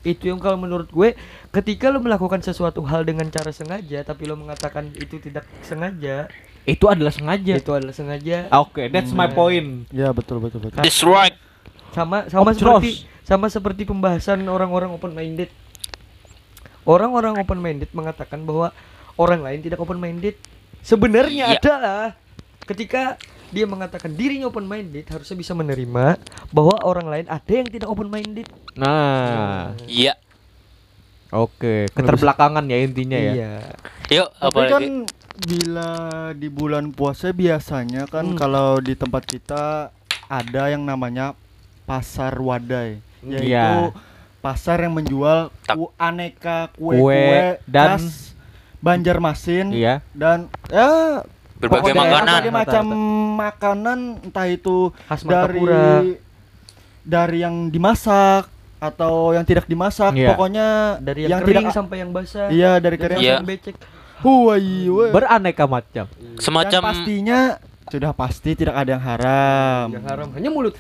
[0.01, 1.15] Itu yang kalau menurut gue
[1.51, 6.27] ketika lo melakukan sesuatu hal dengan cara sengaja tapi lo mengatakan itu tidak sengaja,
[6.63, 8.49] itu adalah sengaja itu adalah sengaja.
[8.51, 9.37] oke that's my Hmm.
[9.37, 11.37] point ya betul betul betul that's right.
[11.91, 12.81] sama sama Obtros.
[12.81, 12.91] seperti
[13.23, 15.51] sama seperti pembahasan orang-orang open minded
[16.85, 18.73] orang-orang open minded mengatakan bahwa
[19.17, 20.35] orang lain tidak open minded
[20.81, 21.61] sebenarnya Iya.
[21.61, 22.05] adalah
[22.65, 26.17] ketika dia mengatakan dirinya open minded harusnya bisa menerima
[26.51, 30.15] bahwa orang lain ada yang tidak open minded nah Iya.
[31.29, 33.53] oke keterbelakangan ya intinya ya iya
[34.11, 35.19] Yuk, apa Tapi kan lagi?
[35.41, 35.91] bila
[36.33, 38.37] di bulan puasa biasanya kan Hmm.
[38.37, 39.95] kalau di tempat kita
[40.27, 41.39] ada yang namanya
[41.85, 43.31] pasar wadai, Hmm.
[43.33, 43.95] yaitu Iya.
[44.41, 48.35] pasar yang menjual ku- aneka Kue kue-kue dan- khas
[48.81, 51.21] Banjarmasin iya dan ya
[51.61, 52.25] Berbagai pokoknya makanan.
[52.25, 52.85] berbagai macam
[53.37, 55.89] makanan entah itu khas dari Martapura
[57.01, 58.45] dari yang dimasak
[58.81, 60.33] atau yang tidak dimasak, Iya.
[60.33, 60.67] pokoknya
[61.05, 63.37] dari yang, yang kering tidak sampai yang basah iya dari kering Iya.
[63.37, 63.77] yang becek
[64.25, 65.11] weh.
[65.13, 66.09] beraneka macam.
[66.09, 69.87] Dan Semacam pastinya sudah pasti tidak ada yang haram.
[69.93, 70.75] Yang haram hanya mulut.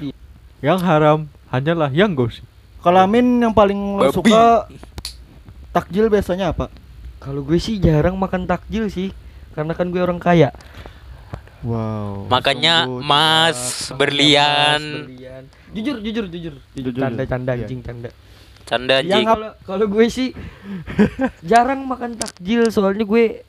[0.61, 2.45] Yang haram hanyalah yang gosip.
[2.81, 4.17] Kalau Amin yang paling lo Babi.
[4.17, 4.65] suka
[5.71, 6.73] takjil biasanya apa?
[7.21, 9.13] Kalau gue sih jarang makan takjil sih.
[9.51, 10.51] Karena kan gue orang kaya.
[11.61, 12.25] Wow.
[12.27, 15.45] makanya Mas berlian Berlian.
[15.71, 16.55] Jujur, jujur, jujur.
[16.73, 17.29] Jujur, Canda, jujur.
[17.29, 17.61] canda, Iya.
[17.63, 18.11] anjing, canda.
[18.65, 19.25] canda anjing.
[19.27, 20.33] Kalau kalau gue sih
[21.43, 23.45] jarang makan takjil soalnya gue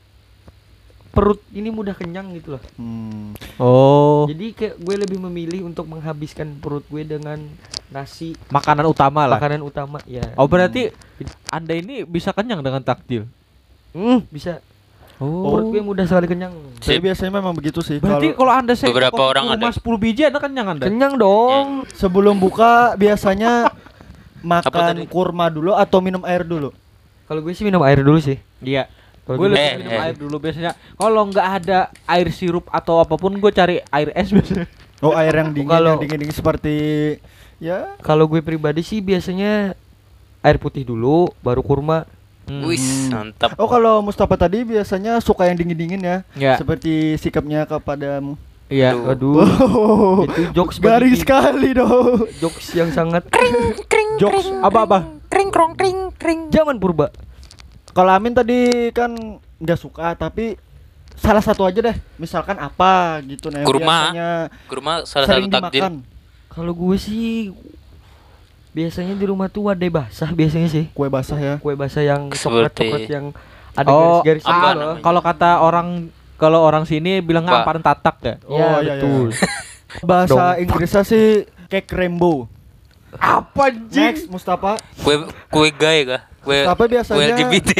[1.08, 2.62] perut ini mudah kenyang gitu loh.
[2.74, 3.32] Hmm.
[3.56, 7.40] Oh, Jadi kayak gue lebih memilih untuk menghabiskan perut gue dengan
[7.88, 9.36] nasi makanan utama lah.
[9.36, 10.36] makanan utama ya.
[10.36, 10.92] Oh, berarti
[11.48, 13.24] Anda ini bisa kenyang dengan takjil.
[13.92, 14.60] Hmm, bisa.
[15.16, 15.50] Oh.
[15.50, 16.54] Perut gue mudah sekali kenyang.
[16.78, 17.04] Saya Sip.
[17.04, 17.96] biasanya memang begitu sih.
[17.96, 19.68] Berarti Kalau Anda saya Beberapa orang ada.
[19.68, 20.84] 10 biji Anda kenyang Anda.
[20.86, 21.66] Kenyang dong.
[21.92, 23.70] sebelum buka biasanya
[24.42, 26.74] makan kurma dulu atau minum air dulu.
[27.24, 28.36] Kalau gue sih minum air dulu sih.
[28.58, 28.90] Iya.
[29.22, 30.02] Kalau Gue lebih Eh, minum eh.
[30.02, 30.72] air dulu biasanya.
[30.92, 34.66] Kalau nggak ada air sirup atau apa pun, gue cari air es biasanya.
[35.00, 36.76] Oh air yang dingin, Kalau- yang dingin-dingin seperti
[37.58, 37.98] ya.
[37.98, 39.74] kalau gue pribadi sih biasanya
[40.38, 42.06] air putih dulu baru kurma.
[42.42, 42.66] Hmm.
[42.66, 43.54] Wis, mantap.
[43.54, 46.16] Oh kalau Mustafa tadi biasanya suka yang dingin-dingin ya.
[46.34, 46.54] Ya.
[46.58, 48.34] Seperti sikapnya kepadamu.
[48.66, 48.96] Iya.
[48.96, 49.44] Aduh.
[49.62, 52.26] Oh, itu jokes garing bagi- sekali dong.
[52.40, 53.28] Jokes yang sangat
[54.18, 55.22] Jokes Apa-apa?
[56.50, 57.08] zaman purba.
[57.92, 59.12] Kalau Amin tadi kan
[59.58, 60.56] nggak suka tapi
[61.14, 61.96] salah satu aja deh.
[62.16, 63.84] Misalkan apa gitu nah yang Kurma.
[63.84, 64.28] biasanya
[64.66, 65.92] Kurma salah satu dimakan.
[66.48, 67.52] Kalau gue sih
[68.72, 70.84] biasanya di rumah tuh wadai basah biasanya sih.
[70.90, 71.54] Kue basah ya.
[71.60, 73.26] Kue basah yang Seperti- coklat-coklat yang
[73.72, 75.00] ada Oh, garis-garis namanya?
[75.00, 75.88] Kalau kata orang
[76.36, 77.62] kalau orang sini bilang Apa?
[77.62, 78.34] amparan tatak ya.
[78.44, 78.92] Oh, ya, iya, iya.
[78.98, 79.28] betul.
[80.08, 80.62] Bahasa Dong.
[80.64, 81.24] Inggrisnya sih
[81.68, 82.48] cake rainbow.
[83.12, 84.80] Apa Next Mustafa.
[84.98, 85.20] Kue
[85.52, 86.22] kue gay kah?
[86.40, 87.70] Kue Mustafa kue biasanya LGBT.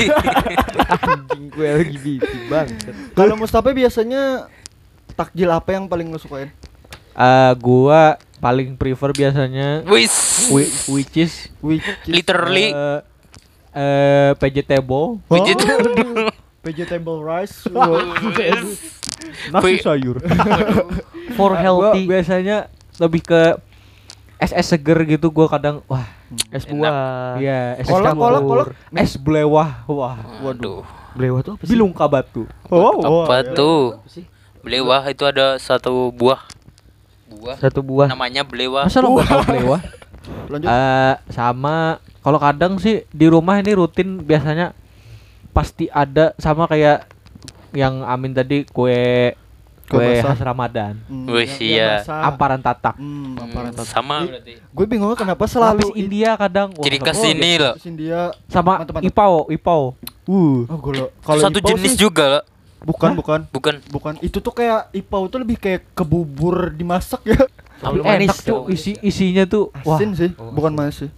[1.08, 2.76] Anjing gue LGBT banget.
[3.12, 4.46] Kalau Mustafa biasanya
[5.12, 6.52] takjil apa yang paling lo sukain?
[7.12, 10.10] Eh, gua paling prefer biasanya Wis.
[10.50, 12.98] whi- which is Which is- Literally eh
[13.72, 16.26] eh, vegetable, vegetable.
[16.66, 17.62] vegetable rice.
[19.52, 20.18] Nasi sayur.
[21.38, 22.66] For Gua healthy biasanya
[22.98, 23.42] lebih ke
[24.36, 26.02] es-es seger gitu gua kadang wah
[26.50, 27.38] es buah.
[27.38, 28.66] iya es Kolak, kolak, kolak.
[28.92, 30.82] es belewah wah Waduh.
[31.12, 31.70] Belewah tuh apa sih?
[31.70, 33.52] bilung kabatu Oh, Apa iya.
[33.52, 33.80] tuh?
[33.94, 34.24] Apa sih?
[34.60, 36.40] Belewah itu ada satu buah.
[37.34, 37.56] Buah.
[37.56, 38.08] Satu buah.
[38.08, 38.84] Namanya belewah.
[38.84, 39.80] masa lo nggak tahu belewah
[40.50, 40.66] Lanjut.
[40.66, 41.76] Eh, sama
[42.18, 44.70] kalau kadang sih di rumah ini rutin biasanya
[45.50, 47.04] pasti ada sama kayak
[47.72, 49.34] yang Amin tadi kue
[49.84, 52.00] Kue khas Ramadan Hmm, Wih, iya.
[52.06, 53.92] amparan tatak Hmm, Hmm, amparan tatak.
[53.92, 54.56] sama berarti.
[54.62, 57.74] Gue bingung kenapa selalu lapis India kadang Wah, Ciri khas oh, ini loh.
[57.82, 58.20] India.
[58.46, 59.02] sama Mantap, mantap.
[59.04, 59.82] ipau ipau
[60.24, 60.78] uh Oh,
[61.20, 62.42] kalau Satu ipau jenis sih- juga lah.
[62.82, 63.40] Bukan, bukan.
[63.48, 63.74] Bukan.
[63.88, 64.12] Bukan.
[64.18, 67.38] Itu tuh kayak ipau tuh lebih kayak ke bubur dimasak ya.
[67.78, 71.10] tapi enak tuh isi isinya tuh wah Asin sih, Oh, bukan manis sih.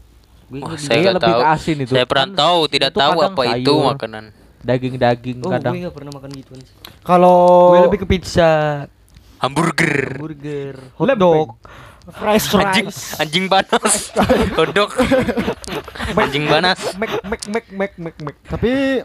[0.50, 1.40] Wah, saya Iya, nggak lebih tahu.
[1.40, 1.90] ke asin itu.
[1.90, 4.24] Saya pernah Kan tahu, tidak itu tahu apa itu makanan.
[4.60, 6.74] daging daging Oh, kadang gue nggak pernah makan gituan sih.
[7.00, 7.36] Kalau
[7.70, 8.50] Gue lebih ke pizza,
[9.38, 10.16] Hamburger.
[10.16, 11.20] burger, hot Lempeng.
[11.20, 11.48] dog.
[12.06, 13.00] fresh Anjing, rice.
[13.16, 14.12] anjing panas.
[14.54, 14.88] Hodok.
[16.20, 16.80] anjing panas.
[16.94, 19.00] mek mek mek mek mek mek Tapi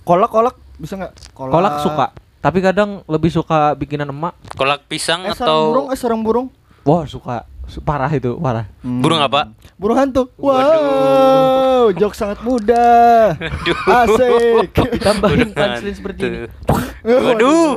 [0.00, 1.12] kolak-kolak bisa nggak?
[1.36, 2.06] kolak suka
[2.40, 6.46] tapi kadang lebih suka bikinan emak Kolak pisang Es sarang burung, atau es sarang burung.
[6.82, 9.54] wah suka Su- parah itu parah burung apa?
[9.78, 10.26] Burung hantu.
[10.34, 10.58] Waduh.
[10.58, 13.38] Wow, jok sangat mudah.
[13.86, 14.74] Asik.
[15.06, 16.38] Tambahin punchline seperti ini.
[16.50, 17.06] hantu.
[17.06, 17.68] Waduh.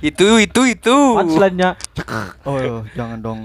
[0.00, 0.96] Itu itu itu.
[0.96, 1.76] punchline-nya
[2.48, 3.38] Oh, jangan dong.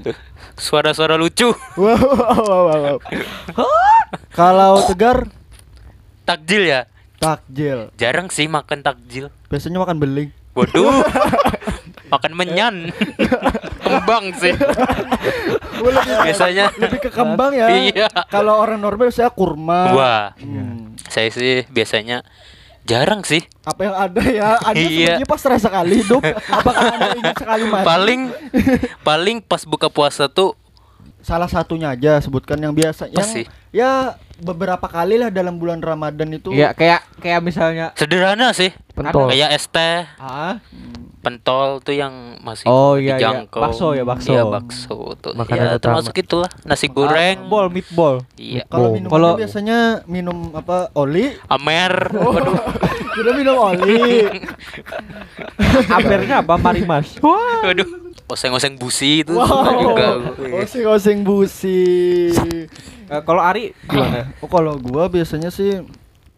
[0.56, 1.52] Suara-suara lucu.
[1.76, 2.98] Wow, wow, wow, wow.
[4.32, 5.28] Kalau tegar
[6.24, 6.88] Takjil ya.
[7.20, 7.80] Takjil.
[8.00, 9.30] Jarang sih makan takjil.
[9.52, 10.30] Biasanya makan beling.
[10.56, 11.04] Waduh.
[12.14, 12.76] makan menyan.
[13.84, 14.56] Kembang sih.
[16.26, 17.68] Biasanya Lebih ke kembang ya.
[17.70, 18.10] Iya.
[18.32, 19.94] Kalau orang normal saya kurma.
[19.94, 20.26] Wah.
[20.40, 20.98] Hmm.
[21.12, 22.26] Saya sih biasanya
[22.90, 23.46] jarang sih.
[23.62, 24.50] Apa yang ada ya?
[24.66, 25.14] Anda Iya.
[25.30, 26.22] pas sekali sekali hidup.
[26.50, 27.86] Apakah Anda ingin sekali mati?
[27.86, 28.22] Paling
[29.06, 30.58] paling pas buka puasa tuh
[31.20, 33.12] Salah satunya aja sebutkan yang biasa.
[33.12, 33.46] Yang sih?
[33.70, 36.50] ya beberapa kali lah dalam bulan Ramadan itu.
[36.50, 38.72] ya kayak kayak misalnya sederhana sih.
[38.92, 39.30] Pentol.
[39.30, 40.58] Kayak es teh, ah
[41.20, 43.16] pentol tuh yang masih Oh, iya, iya.
[43.20, 43.60] dijangkau.
[43.60, 44.32] Bakso ya, bakso.
[44.32, 45.36] Iya, bakso tuh.
[45.36, 45.84] Makanan ya, utama.
[46.00, 47.46] termasuk itulah nasi goreng.
[47.46, 48.64] ball meatball Iya.
[48.66, 48.94] Kalau Oh.
[48.96, 50.90] minum Kalau- biasanya minum apa?
[50.96, 51.36] Oli.
[51.46, 51.94] Amer.
[52.16, 52.32] Oh.
[52.32, 52.56] Waduh.
[53.20, 54.00] Sudah minum oli.
[55.92, 58.09] apernya apa marimas Waduh.
[58.30, 59.82] Oseng-oseng busi itu suka wow.
[59.82, 60.08] juga.
[60.62, 62.30] Oseng-oseng busi.
[63.04, 65.82] Eh, kalau Ari gimana Oh kalau gua biasanya sih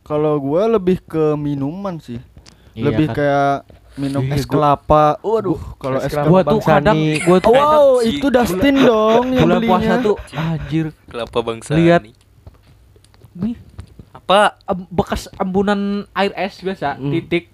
[0.01, 2.23] kalau gua lebih ke minuman sih.
[2.71, 3.15] Iya lebih kan.
[3.17, 3.55] kayak
[3.93, 5.19] minum Iya, es gua- kelapa.
[5.19, 6.25] Waduh, kalau es kelapa.
[6.25, 8.11] Gua tuh kadang gua tuh Wow, Enak sih.
[8.13, 9.69] itu Dustin dong yang bulan belinya.
[9.69, 10.85] puasa tuh anjir.
[11.05, 11.71] Kelapa bangsa.
[11.73, 12.01] Lihat.
[13.35, 13.55] nih.
[14.13, 14.55] Apa?
[14.87, 17.11] bekas embunan air es biasa, Hmm.
[17.11, 17.51] titik.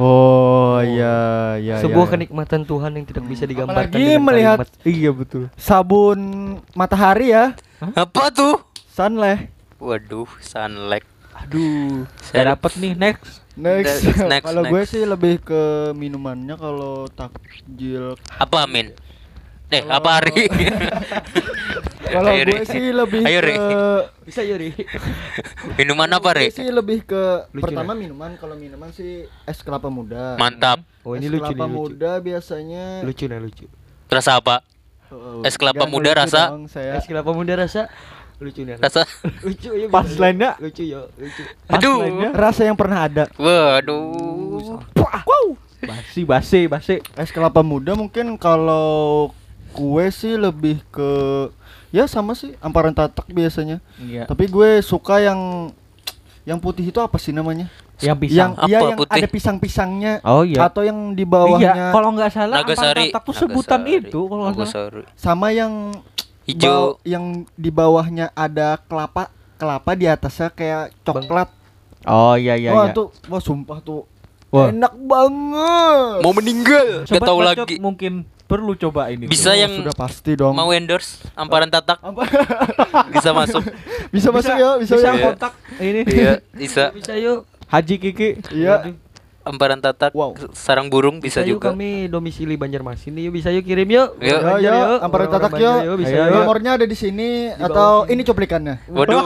[0.00, 1.76] Oh, iya, iya.
[1.80, 2.12] Sebuah iya.
[2.16, 4.86] kenikmatan Tuhan yang tidak bisa digambarkan Apalagi melihat kalimat.
[4.86, 5.44] Iya betul.
[5.58, 6.20] sabun
[6.72, 7.52] matahari ya,
[7.92, 8.60] Apa tuh?
[8.92, 9.48] sunlight.
[9.82, 11.04] Waduh, sunlight.
[11.32, 13.42] Aduh, Saya dapat nih next.
[13.52, 18.16] Next, Next, next, kalau gue sih lebih ke minumannya kalau takjil.
[18.40, 18.96] Apa, Min?
[19.68, 20.32] Eh, apa Ari?
[22.12, 23.54] Kalau Ayo, gue sih lebih Ayo, Ri.
[23.54, 23.80] ke
[24.28, 24.70] Bisa Yuri.
[25.74, 26.46] Minuman apa, gue Ri?
[26.52, 30.36] sih lebih ke Lucu, pertama minuman kalau minuman sih es kelapa muda.
[30.36, 30.84] Mantap.
[31.02, 31.80] Oh es ini lucu kelapa nih lucu.
[31.90, 33.66] muda biasanya Lucu nah lucu.
[34.06, 34.60] Rasa apa?
[35.08, 36.52] Oh, Es kelapa muda rasa?
[36.52, 36.94] dong, saya.
[36.94, 37.88] Es kelapa muda rasa
[38.38, 38.76] lucu nih.
[38.76, 39.02] Rasa
[39.46, 39.86] lucu ya.
[39.88, 40.54] Pas lainnya.
[40.56, 41.42] lucu ya, lucu.
[41.66, 41.98] Aduh.
[42.00, 42.30] lainnya.
[42.32, 43.24] Rasa yang pernah ada.
[43.34, 44.80] Waduh.
[45.82, 46.94] Basi, basi, basi.
[47.14, 49.30] Es kelapa muda mungkin kalau
[49.72, 51.10] gue sih lebih ke
[51.92, 53.78] ya sama sih amparan tatak biasanya.
[53.96, 54.24] Iya.
[54.24, 55.70] Tapi gue suka yang
[56.42, 57.70] yang putih itu apa sih namanya?
[58.02, 58.34] Yang pisang.
[58.34, 59.14] Yang iya Apa yang putih?
[59.14, 60.66] ada pisang-pisangnya Oh iya.
[60.66, 63.08] atau yang di bawahnya Iya, kalau nggak salah Nagasari.
[63.08, 64.02] Tatak tuh sebutan Nagasari.
[64.02, 65.06] itu kalau nggak salah.
[65.14, 65.94] Sama yang
[66.42, 66.98] Hijau.
[67.04, 67.24] yang
[67.54, 71.46] di bawahnya ada kelapa kelapa di atasnya kayak coklat.
[72.02, 72.92] Oh iya iya wah iya.
[72.92, 74.02] tuh wah sumpah tuh
[74.50, 74.68] Wah.
[74.68, 76.18] enak banget.
[76.20, 77.06] Mau meninggal.
[77.06, 77.74] Gak Sobat tahu lagi.
[77.78, 79.24] mungkin perlu coba ini.
[79.24, 80.52] Bisa Oh, yang sudah pasti dong.
[80.52, 81.96] mau endorse amparan tatak
[83.14, 83.64] bisa masuk.
[84.08, 85.24] bisa masuk ya, bisa, bisa ya.
[85.26, 86.00] kontak ini.
[86.04, 86.84] Iya, bisa.
[86.92, 87.48] Bisa yuk.
[87.66, 88.28] Haji Kiki.
[88.52, 88.92] Iya.
[89.42, 90.38] Amparan tatak Wow.
[90.52, 91.74] sarang burung bisa, Bisa, yuk juga.
[91.74, 94.14] kami domisili Banjarmasin nih yuk bisa yuk kirim yuk.
[94.14, 94.22] Yuk.
[94.22, 95.76] Ya, Banjar, ya, amparan tatak yuk.
[95.80, 96.34] Banjar, bisa yuk.
[96.36, 98.12] Nomornya ada di sini Di atau sini.
[98.12, 98.74] ini cuplikannya?
[98.86, 99.24] Waduh.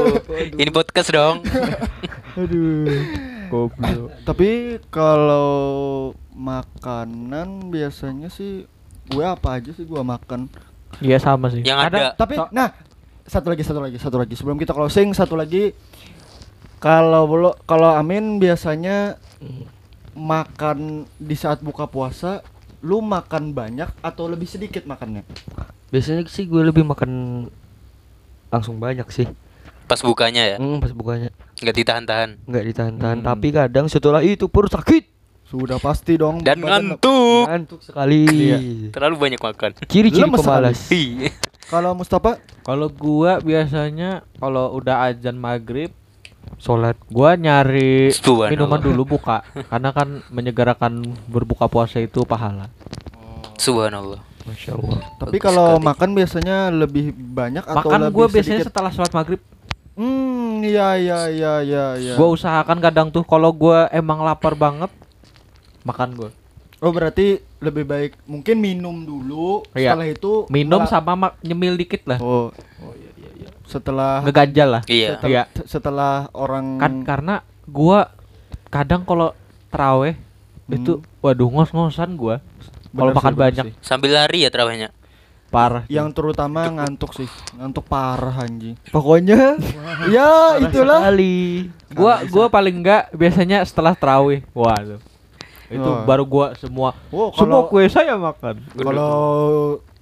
[0.56, 1.44] Ini podcast dong.
[2.40, 2.88] Aduh.
[3.50, 4.14] Goblok.
[4.22, 4.48] Tapi
[4.88, 8.64] kalau makanan biasanya sih
[9.06, 10.46] gue apa aja sih gua makan.
[10.98, 11.62] Iya sama sih.
[11.62, 11.98] Yang ada.
[12.14, 12.70] Tapi So- nah,
[13.24, 15.70] satu lagi satu lagi satu lagi sebelum kita closing satu lagi
[16.78, 19.18] kalau lo kalau Amin biasanya
[20.12, 22.42] makan di saat buka puasa
[22.80, 25.22] lu makan banyak atau lebih sedikit makannya?
[25.90, 27.44] Biasanya sih gue lebih makan
[28.48, 29.26] langsung banyak sih.
[29.84, 32.30] Pas bukanya ya, Hmm, pas bukanya nggak ditahan-tahan.
[32.46, 33.18] nggak ditahan-tahan.
[33.20, 33.26] Hmm.
[33.26, 35.09] Tapi kadang setelah itu perut sakit.
[35.50, 36.46] Sudah pasti dong.
[36.46, 37.50] Dan ngantuk.
[37.50, 38.22] Ngantuk sekali.
[38.30, 38.58] Iya.
[38.94, 39.70] Terlalu banyak makan.
[39.90, 40.86] Ciri-ciri pemalas.
[40.94, 41.34] Iya.
[41.66, 45.90] Kalau Mustafa Kalau gua biasanya kalau udah azan maghrib
[46.58, 46.94] Sholat.
[47.10, 48.14] gua nyari
[48.50, 52.70] minuman dulu buka karena kan menyegerakan berbuka puasa itu pahala.
[53.58, 54.22] Subhanallah.
[54.46, 54.98] Masya Allah.
[55.18, 58.70] Tapi kalau makan biasanya lebih banyak atau Makan lebih gua biasanya sedikit?
[58.70, 59.40] setelah sholat maghrib.
[59.98, 62.14] Hmm, iya iya iya iya iya.
[62.14, 64.90] Gua usahakan kadang tuh kalau gua emang lapar banget
[65.82, 66.30] makan gua.
[66.80, 69.92] Oh, berarti lebih baik mungkin minum dulu, Iya.
[69.92, 72.16] setelah itu Minum sama mak- nyemil dikit lah.
[72.16, 72.48] Oh.
[72.80, 73.48] Oh iya iya iya.
[73.68, 74.82] Setelah Ngeganjal lah.
[74.88, 75.08] Iya.
[75.14, 75.42] setelah, Iya.
[75.68, 78.08] setelah orang Kan karena gua
[78.66, 79.36] kadang kalau
[79.68, 80.16] teraweh
[80.68, 82.40] itu waduh ngos-ngosan gua.
[82.90, 83.74] Kalau makan sih, bener banyak sih.
[83.84, 84.90] Sambil lari ya terawihnya.
[85.50, 85.82] parah.
[85.90, 87.26] yang terutama ngantuk sih.
[87.58, 88.78] Ngantuk parah anjing.
[88.88, 89.58] Pokoknya
[90.08, 91.02] ya itulah.
[91.02, 91.66] Sekali.
[91.90, 94.46] gua gua paling enggak biasanya setelah terawih.
[94.54, 95.02] Wah, tuh.
[95.70, 96.02] Itu Wah.
[96.02, 98.58] baru gua semua Oh, semua kalau kue saya makan.
[98.74, 99.14] kalau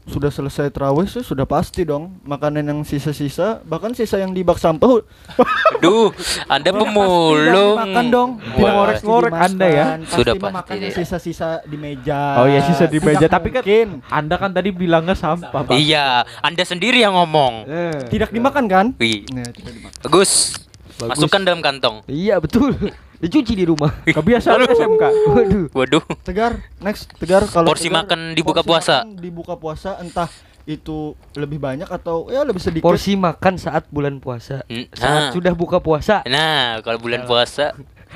[0.03, 4.57] sudah selesai terawih sih sudah pasti dong makanan yang sisa-sisa bahkan sisa yang di bak
[4.57, 5.05] sampah
[5.79, 6.11] Aduh,
[6.49, 7.77] Anda pemulung.
[7.77, 8.31] makan dong.
[8.41, 9.85] Tidak ngorek-ngorek pasti Anda ya.
[9.87, 10.01] dimakan.
[10.09, 10.57] Sudah pasti pasti.
[10.57, 13.21] makan yang sisa-sisa di meja Oh iya, sisa di meja.
[13.21, 13.89] Tidak Tapi kan- mungkin.
[14.09, 15.71] Anda kan tadi bilangnya sampah, Pak.
[15.71, 17.53] Iya, Anda sendiri yang ngomong.
[17.65, 17.95] Eh.
[18.09, 20.57] tidak dimakan kan Wih, Nah, tidak dimakan bagus.
[20.99, 21.15] Bagus.
[21.15, 22.03] Masukkan dalam kantong.
[22.07, 22.75] Iya betul.
[23.19, 23.91] Dicuci di rumah.
[24.07, 25.03] Kebiasaan SMK.
[25.35, 25.67] Waduh.
[25.75, 28.97] Waduh, tegar next tegar kalau Porsi Tegar, makan di buka porsi puasa.
[29.03, 30.31] makan di buka puasa entah
[30.69, 34.63] itu lebih banyak atau ya lebih sedikit Porsi makan saat bulan puasa.
[34.69, 35.33] Hmm, Saat nah.
[35.35, 36.23] sudah buka puasa.
[36.29, 37.75] Nah, kalau bulan puasa,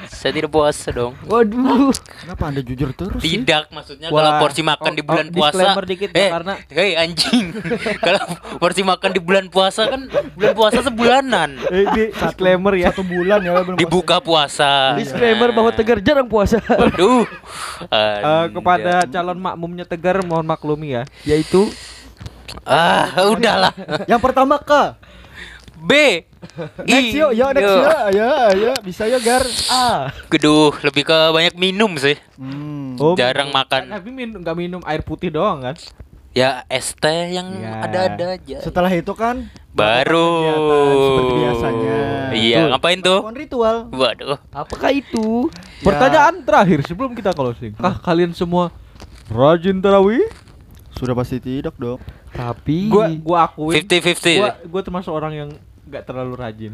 [0.08, 1.12] saya tidak puasa dong.
[1.28, 1.92] Waduh.
[1.92, 4.18] kenapa anda jujur terus sih Tidak, maksudnya Wah.
[4.18, 5.52] kalau porsi makan Oh, di bulan oh, puasa.
[5.52, 7.46] disclaimer dikit, eh, karena- hei anjing.
[8.06, 8.22] kalau
[8.56, 11.50] porsi makan di bulan puasa kan bulan puasa sebulanan.
[11.68, 12.90] Eh, di disclaimer ya.
[12.90, 14.96] satu bulan ya belum Dibuka puasa.
[14.96, 16.58] Disclaimer bahwa Tegar jarang puasa.
[16.64, 17.24] Waduh.
[17.86, 21.02] Eh, kepada calon makmumnya Tegar mohon maklumi ya.
[21.22, 21.68] Yaitu
[22.66, 23.72] ah, udahlah.
[24.10, 24.96] yang pertama ke
[25.82, 25.92] B.
[26.82, 27.82] next yuk ya next Yuk.
[27.82, 30.10] ya ya ya bisa ya gar A.
[30.28, 32.18] Geduh, lebih ke banyak minum sih.
[32.34, 32.96] hmm.
[32.96, 33.58] Oh, Jarang minum.
[33.58, 33.82] makan.
[33.88, 35.76] Tapi minum nggak minum air putih doang kan?
[36.32, 37.84] Ya ST yang Ya.
[37.84, 38.58] ada-ada aja.
[38.58, 40.48] Setelah itu kan Baru.
[40.96, 41.98] seperti biasanya.
[42.32, 42.70] Iya, Betul.
[42.70, 43.18] ngapain tuh?
[43.18, 43.76] Melakukan ritual.
[43.90, 44.38] Waduh.
[44.50, 45.52] Apakah itu?
[45.78, 45.84] Ya.
[45.84, 47.72] Pertanyaan terakhir sebelum kita closing.
[47.74, 48.72] Kah kalian semua
[49.28, 50.24] rajin tarawih?
[50.92, 52.00] Sudah pasti tidak dong.
[52.28, 54.40] Tapi Gua gua akuin 50-50.
[54.40, 55.50] gua gua termasuk orang yang
[55.92, 56.72] nggak terlalu rajin.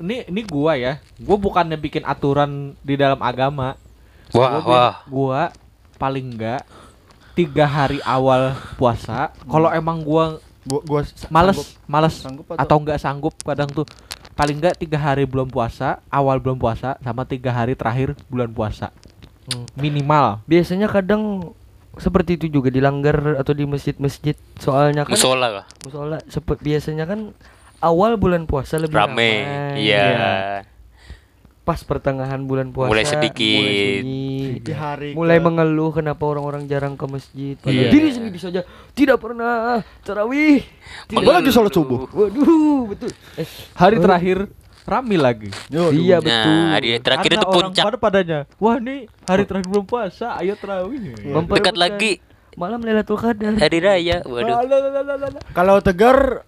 [0.00, 0.96] Ini ini gua ya.
[1.16, 3.76] Gua bukannya bikin aturan di dalam agama.
[4.32, 4.94] Wah, Gua wah.
[5.04, 5.40] Gua
[5.94, 6.64] paling enggak
[7.32, 9.30] tiga hari awal puasa.
[9.44, 11.68] Kalau emang gua Gua gua males sanggup.
[11.86, 13.84] males Sanggup atau- atau enggak sanggup kadang tuh
[14.32, 18.92] paling enggak tiga hari belum puasa awal belum puasa sama tiga hari terakhir bulan puasa
[19.46, 19.64] Hmm.
[19.74, 21.52] minimal biasanya kadang
[21.96, 25.66] seperti itu juga dilanggar atau di masjid-masjid soalnya kan Musola kah?
[25.82, 27.32] musola sepe- biasanya kan
[27.80, 29.30] awal bulan puasa lebih Rame.
[29.42, 29.82] ramai.
[29.82, 30.04] Iya.
[31.60, 33.62] pas pertengahan bulan puasa Mulai sedikit.
[33.62, 34.58] mulai sunyi.
[34.58, 37.90] Di hari mulai ke- mengeluh kenapa orang-orang jarang ke masjid padahal Iya.
[37.90, 39.54] diri sendiri saja tidak pernah
[40.00, 40.66] tarawih
[41.06, 42.10] tidak Apalagi sholat subuh.
[42.10, 44.02] waduh betul eh, hari Oh.
[44.02, 44.50] terakhir
[44.82, 46.26] rame lagi Yo, iya aduh.
[46.26, 47.84] betul Nah, hari terakhir Karena itu puncak.
[47.84, 52.12] pada padanya wah nih hari terakhir belum puasa ayo tarawih Memperebutkan Dekat lagi
[52.52, 54.26] malam Lailatul Qadar hari raya.
[54.26, 54.58] Waduh.
[55.52, 56.42] Kalau tegar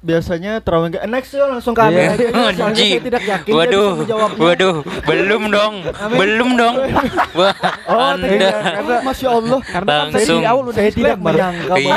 [0.00, 2.10] biasanya terawih enggak next yuk langsung ke Amin Iya.
[2.10, 2.26] aja.
[2.50, 3.90] Soalnya saya tidak yakin Waduh.
[4.34, 4.74] Waduh.
[5.04, 5.74] Belum dong.
[6.10, 6.74] Belum dong.
[7.38, 7.52] Wah.
[7.84, 8.48] Oh, Anda.
[8.74, 9.60] Karena Masya Allah.
[9.62, 10.40] karena kan saya Langsung.
[10.40, 11.96] di awal udah Saya tidak menyangka bahwa Iya.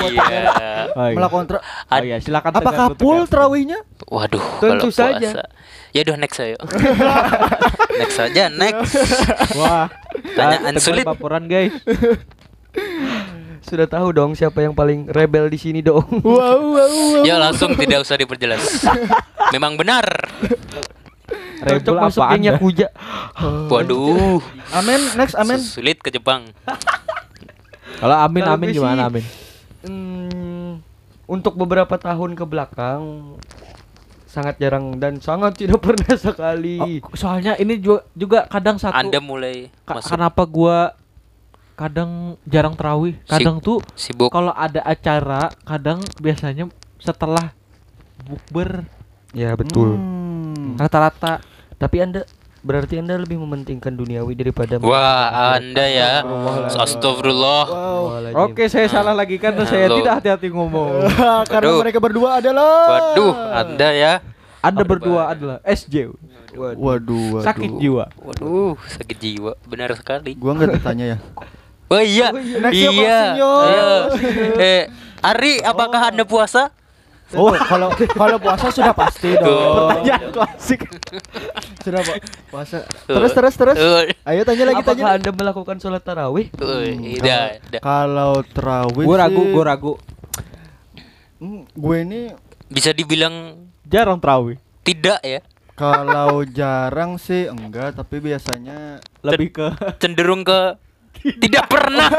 [0.93, 1.15] Oh, iya.
[1.15, 3.79] melakukan tra- Oh iya, silakan Apakah full terawihnya?
[4.05, 5.29] Waduh, Tentu kalau saja.
[5.31, 5.43] puasa.
[5.89, 6.57] Ya udah next ayo.
[8.01, 8.93] next aja, next.
[9.53, 9.87] Wah,
[10.33, 11.05] Tanyaan sulit.
[11.05, 11.71] Baperan guys.
[13.73, 16.37] sudah tahu dong siapa yang paling rebel di sini dong Wow,
[16.69, 17.23] wow, wow.
[17.25, 18.85] Ya langsung tidak usah diperjelas.
[19.49, 20.05] Memang benar.
[21.63, 22.61] cocok Rebel masuk apa gengnya Anda?
[22.61, 22.87] kuja
[23.71, 24.37] Waduh.
[24.71, 25.57] Amin, next amin.
[25.57, 26.45] Sulit ke Jepang.
[27.97, 29.23] Kalau Amin Amin gimana Amin?
[29.81, 30.83] Hmm,
[31.25, 33.35] untuk beberapa tahun ke belakang
[34.27, 36.99] sangat jarang dan sangat tidak pernah sekali.
[36.99, 40.97] Oh, soalnya ini juga, juga kadang satu Anda mulai ka- masuk kenapa gua
[41.73, 44.29] kadang jarang terawih kadang tuh sibuk.
[44.29, 47.51] kalau ada acara kadang biasanya setelah
[48.23, 48.85] bukber
[49.33, 49.97] Ya betul.
[49.97, 50.77] Hmm.
[50.77, 51.41] rata-rata
[51.81, 52.21] Tapi anda
[52.61, 56.11] berarti anda lebih mementingkan duniawi daripada Wah, Anda ya.
[56.71, 57.63] Astagfirullah.
[57.67, 58.47] Wow.
[58.47, 61.09] Oke saya salah lagi karena saya tidak hati-hati ngomong
[61.51, 61.81] Karena Waduh.
[61.81, 64.13] mereka berdua adalah Waduh, Anda ya.
[64.63, 66.13] Anda berdua adalah SJ
[66.53, 67.41] Waduh, waduh.
[67.41, 69.57] sakit jiwa Waduh, sakit jiwa.
[69.65, 70.37] Benar sekali.
[70.37, 71.19] Gua enggak ditanya ya.
[71.87, 72.31] Oh iya.
[72.31, 73.19] Next yuk, Iya.
[73.19, 73.63] closing yuk.
[73.63, 73.87] Iya.
[74.57, 74.81] Eh,
[75.21, 76.71] Ari, apakah Anda puasa?
[77.33, 79.49] Oh, kalau kalau puasa sudah pasti dong.
[79.49, 79.89] Oh.
[79.89, 80.85] Pertanyaan klasik.
[81.81, 82.15] sudah Pak.
[82.47, 82.85] Puasa.
[83.03, 83.77] Terus terus terus.
[84.21, 85.01] Ayo tanya lagi tanya.
[85.01, 86.53] Apakah anda melakukan sholat tarawih?
[86.53, 87.81] Hmm, Tidak, tidak.
[87.81, 89.93] Kalau terawih gue ragu gue ragu
[91.39, 92.21] hmm, gue ini
[92.69, 95.39] Bisa dibilang jarang terawih tidak ya.
[95.73, 99.67] kalau jarang sih enggak, tapi biasanya lebih ke
[99.97, 100.77] Cenderung ke
[101.19, 102.09] tidak pernah.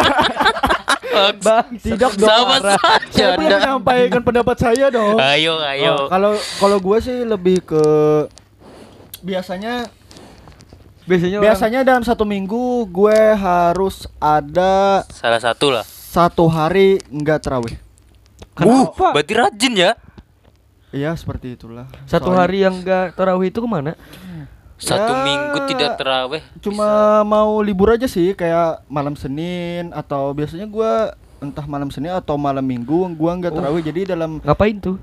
[1.40, 2.26] Bang, tidak dong.
[2.26, 5.14] Sama saja Saya belum menyampaikan pendapat saya dong.
[5.16, 5.94] Ayo, ayo.
[5.96, 7.84] Oh, kalau kalau gue sih lebih ke
[9.20, 9.86] biasanya
[11.04, 15.84] biasanya orang- biasanya dalam satu minggu gue harus ada Salah satu lah.
[15.84, 17.76] satu hari enggak terawih.
[18.56, 19.92] Uh, berarti rajin ya.
[20.90, 21.90] Iya seperti itulah.
[22.06, 23.98] satu Soalnya hari yang enggak tarawih itu ke mana?
[24.84, 25.22] Satu Ya.
[25.22, 26.42] minggu tidak terawih.
[26.60, 26.86] Cuma
[27.22, 32.60] mau libur aja sih kayak malam Senin atau biasanya gua entah malam Senin atau malam
[32.60, 34.96] Minggu gua nggak terawih jadi dalam Ngapain tuh?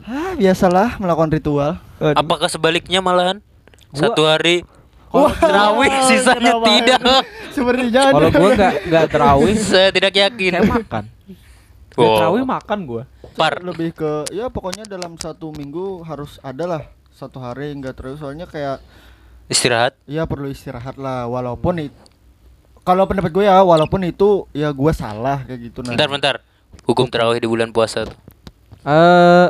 [0.00, 1.72] ah biasalah melakukan ritual.
[1.98, 2.14] Aduh.
[2.14, 3.40] Apakah sebaliknya malahan?
[3.88, 4.64] Gua- Satu hari
[5.08, 6.66] Wah, terawih, sisanya kenapa?
[6.66, 7.00] tidak.
[7.50, 8.38] Sepertinya kalau ada.
[8.38, 10.52] gue nggak nggak terawih Saya tidak yakin.
[10.54, 11.04] saya makan
[11.92, 12.14] Wow.
[12.14, 13.02] Terawih makan gue
[13.34, 13.58] Par.
[13.58, 16.82] lebih ke ya pokoknya dalam satu minggu harus ada lah
[17.18, 18.78] satu hari nggak terawih soalnya kayak
[19.50, 19.98] Istirahat.
[20.06, 21.98] ya perlu istirahat lah walaupun itu
[22.86, 25.92] kalau pendapat gue ya walaupun itu ya gua salah kayak gitu nah.
[25.92, 26.34] Bentar, bentar.
[26.86, 28.16] Hukum terawih di bulan puasa tuh.
[28.86, 29.48] eh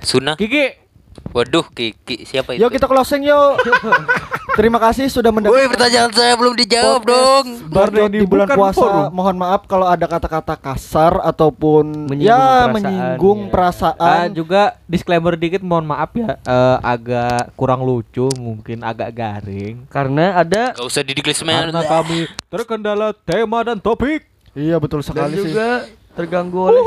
[0.00, 0.38] Sunnah.
[0.38, 0.86] Kiki
[1.34, 2.22] Waduh, Kiki.
[2.24, 2.62] Siapa itu?
[2.62, 3.58] Yuk kita closing yuk.
[4.58, 5.70] Terima kasih sudah Woi, mendengar.
[5.70, 7.44] pertanyaan saya belum dijawab dong.
[7.70, 8.74] Bacot di bulan puasa.
[8.74, 9.04] forum.
[9.14, 13.50] Mohon maaf kalau ada kata-kata kasar ataupun Menyinggung ya perasaan, menyinggung ya.
[13.54, 14.18] perasaan.
[14.18, 20.34] Ah, juga disclaimer dikit mohon maaf ya eh, agak kurang lucu mungkin agak garing Karena
[20.36, 21.70] ada Gak usah di disclaimer.
[21.70, 22.18] karena kami
[22.50, 25.54] terkendala tema dan topik Iya betul dan sekali sih.
[25.54, 26.82] juga terganggu oleh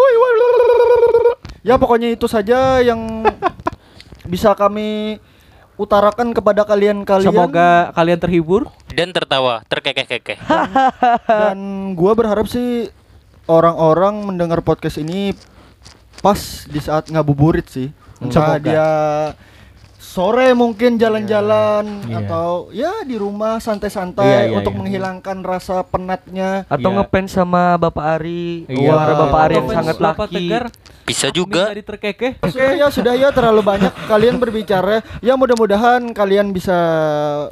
[1.64, 3.00] Ya pokoknya itu saja yang
[4.28, 5.24] bisa kami
[5.80, 7.32] utarakan kepada kalian-kalian.
[7.32, 8.62] semoga kalian terhibur
[8.92, 10.38] Dan tertawa, terkekeh-kekeh.
[11.48, 11.58] dan
[11.96, 12.92] gua berharap sih
[13.48, 15.36] orang-orang mendengar podcast ini
[16.22, 17.90] pas di saat ngabuburit sih.
[18.22, 18.62] Entah Semoga.
[18.62, 18.88] dia
[20.02, 22.26] sore mungkin jalan-jalan Iya.
[22.26, 24.80] atau ya di rumah santai-santai Iya, iya, untuk iya.
[24.82, 26.66] menghilangkan rasa penatnya.
[26.66, 26.98] Atau Iya.
[27.00, 28.66] ngefans sama Bapak Ari.
[28.66, 28.90] Iya.
[28.90, 30.34] Suara Bapak Ari yang sangat laki.
[30.50, 30.64] Tegar,
[31.04, 31.70] Bisa juga.
[31.70, 32.42] dari terkekeh.
[32.44, 35.06] Sudah ya, sudah ya terlalu banyak kalian berbicara.
[35.22, 36.76] Ya mudah-mudahan kalian bisa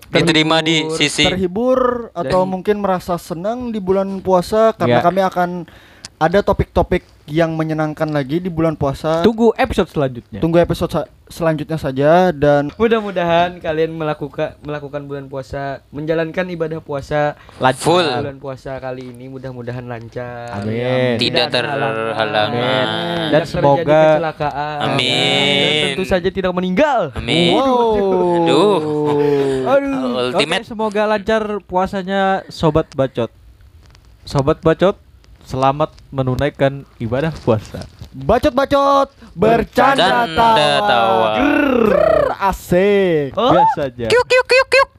[0.09, 1.23] Diterima di sisi.
[1.23, 5.05] terhibur atau Dan- mungkin merasa senang di bulan puasa karena Ya.
[5.05, 5.49] kami akan
[6.19, 9.23] ada topik-topik yang menyenangkan lagi di bulan puasa.
[9.23, 10.43] Tunggu episode selanjutnya.
[10.43, 17.39] Tunggu episode sa- selanjutnya saja dan Mudah-mudahan kalian melakukan melakukan bulan puasa, menjalankan ibadah puasa.
[17.79, 18.03] Full.
[18.19, 20.59] bulan puasa kali ini mudah-mudahan lancar.
[20.59, 21.15] Amin.
[21.15, 21.47] Tidak.
[21.47, 24.77] Tidak Dan semoga- kecelakaan.
[24.91, 25.63] Amin.
[25.63, 27.15] Dan tentu saja tidak meninggal.
[27.15, 27.55] Amin.
[27.55, 28.43] Wow.
[28.43, 28.77] Aduh.
[29.69, 30.65] Oke, Ultimate.
[30.65, 33.31] semoga lancar puasanya sobat bacot.
[34.25, 34.97] Sobat bacot,
[35.49, 37.81] selamat menunaikan ibadah puasa.
[38.13, 40.85] Bacot-bacot bercanda Bercanda tawa.
[40.85, 41.29] tawa.
[41.41, 43.33] Grrr, asik.
[43.33, 43.49] Oh.
[43.57, 44.05] Biasa aja.
[44.13, 44.89] Kiuk kiuk kiuk kiuk.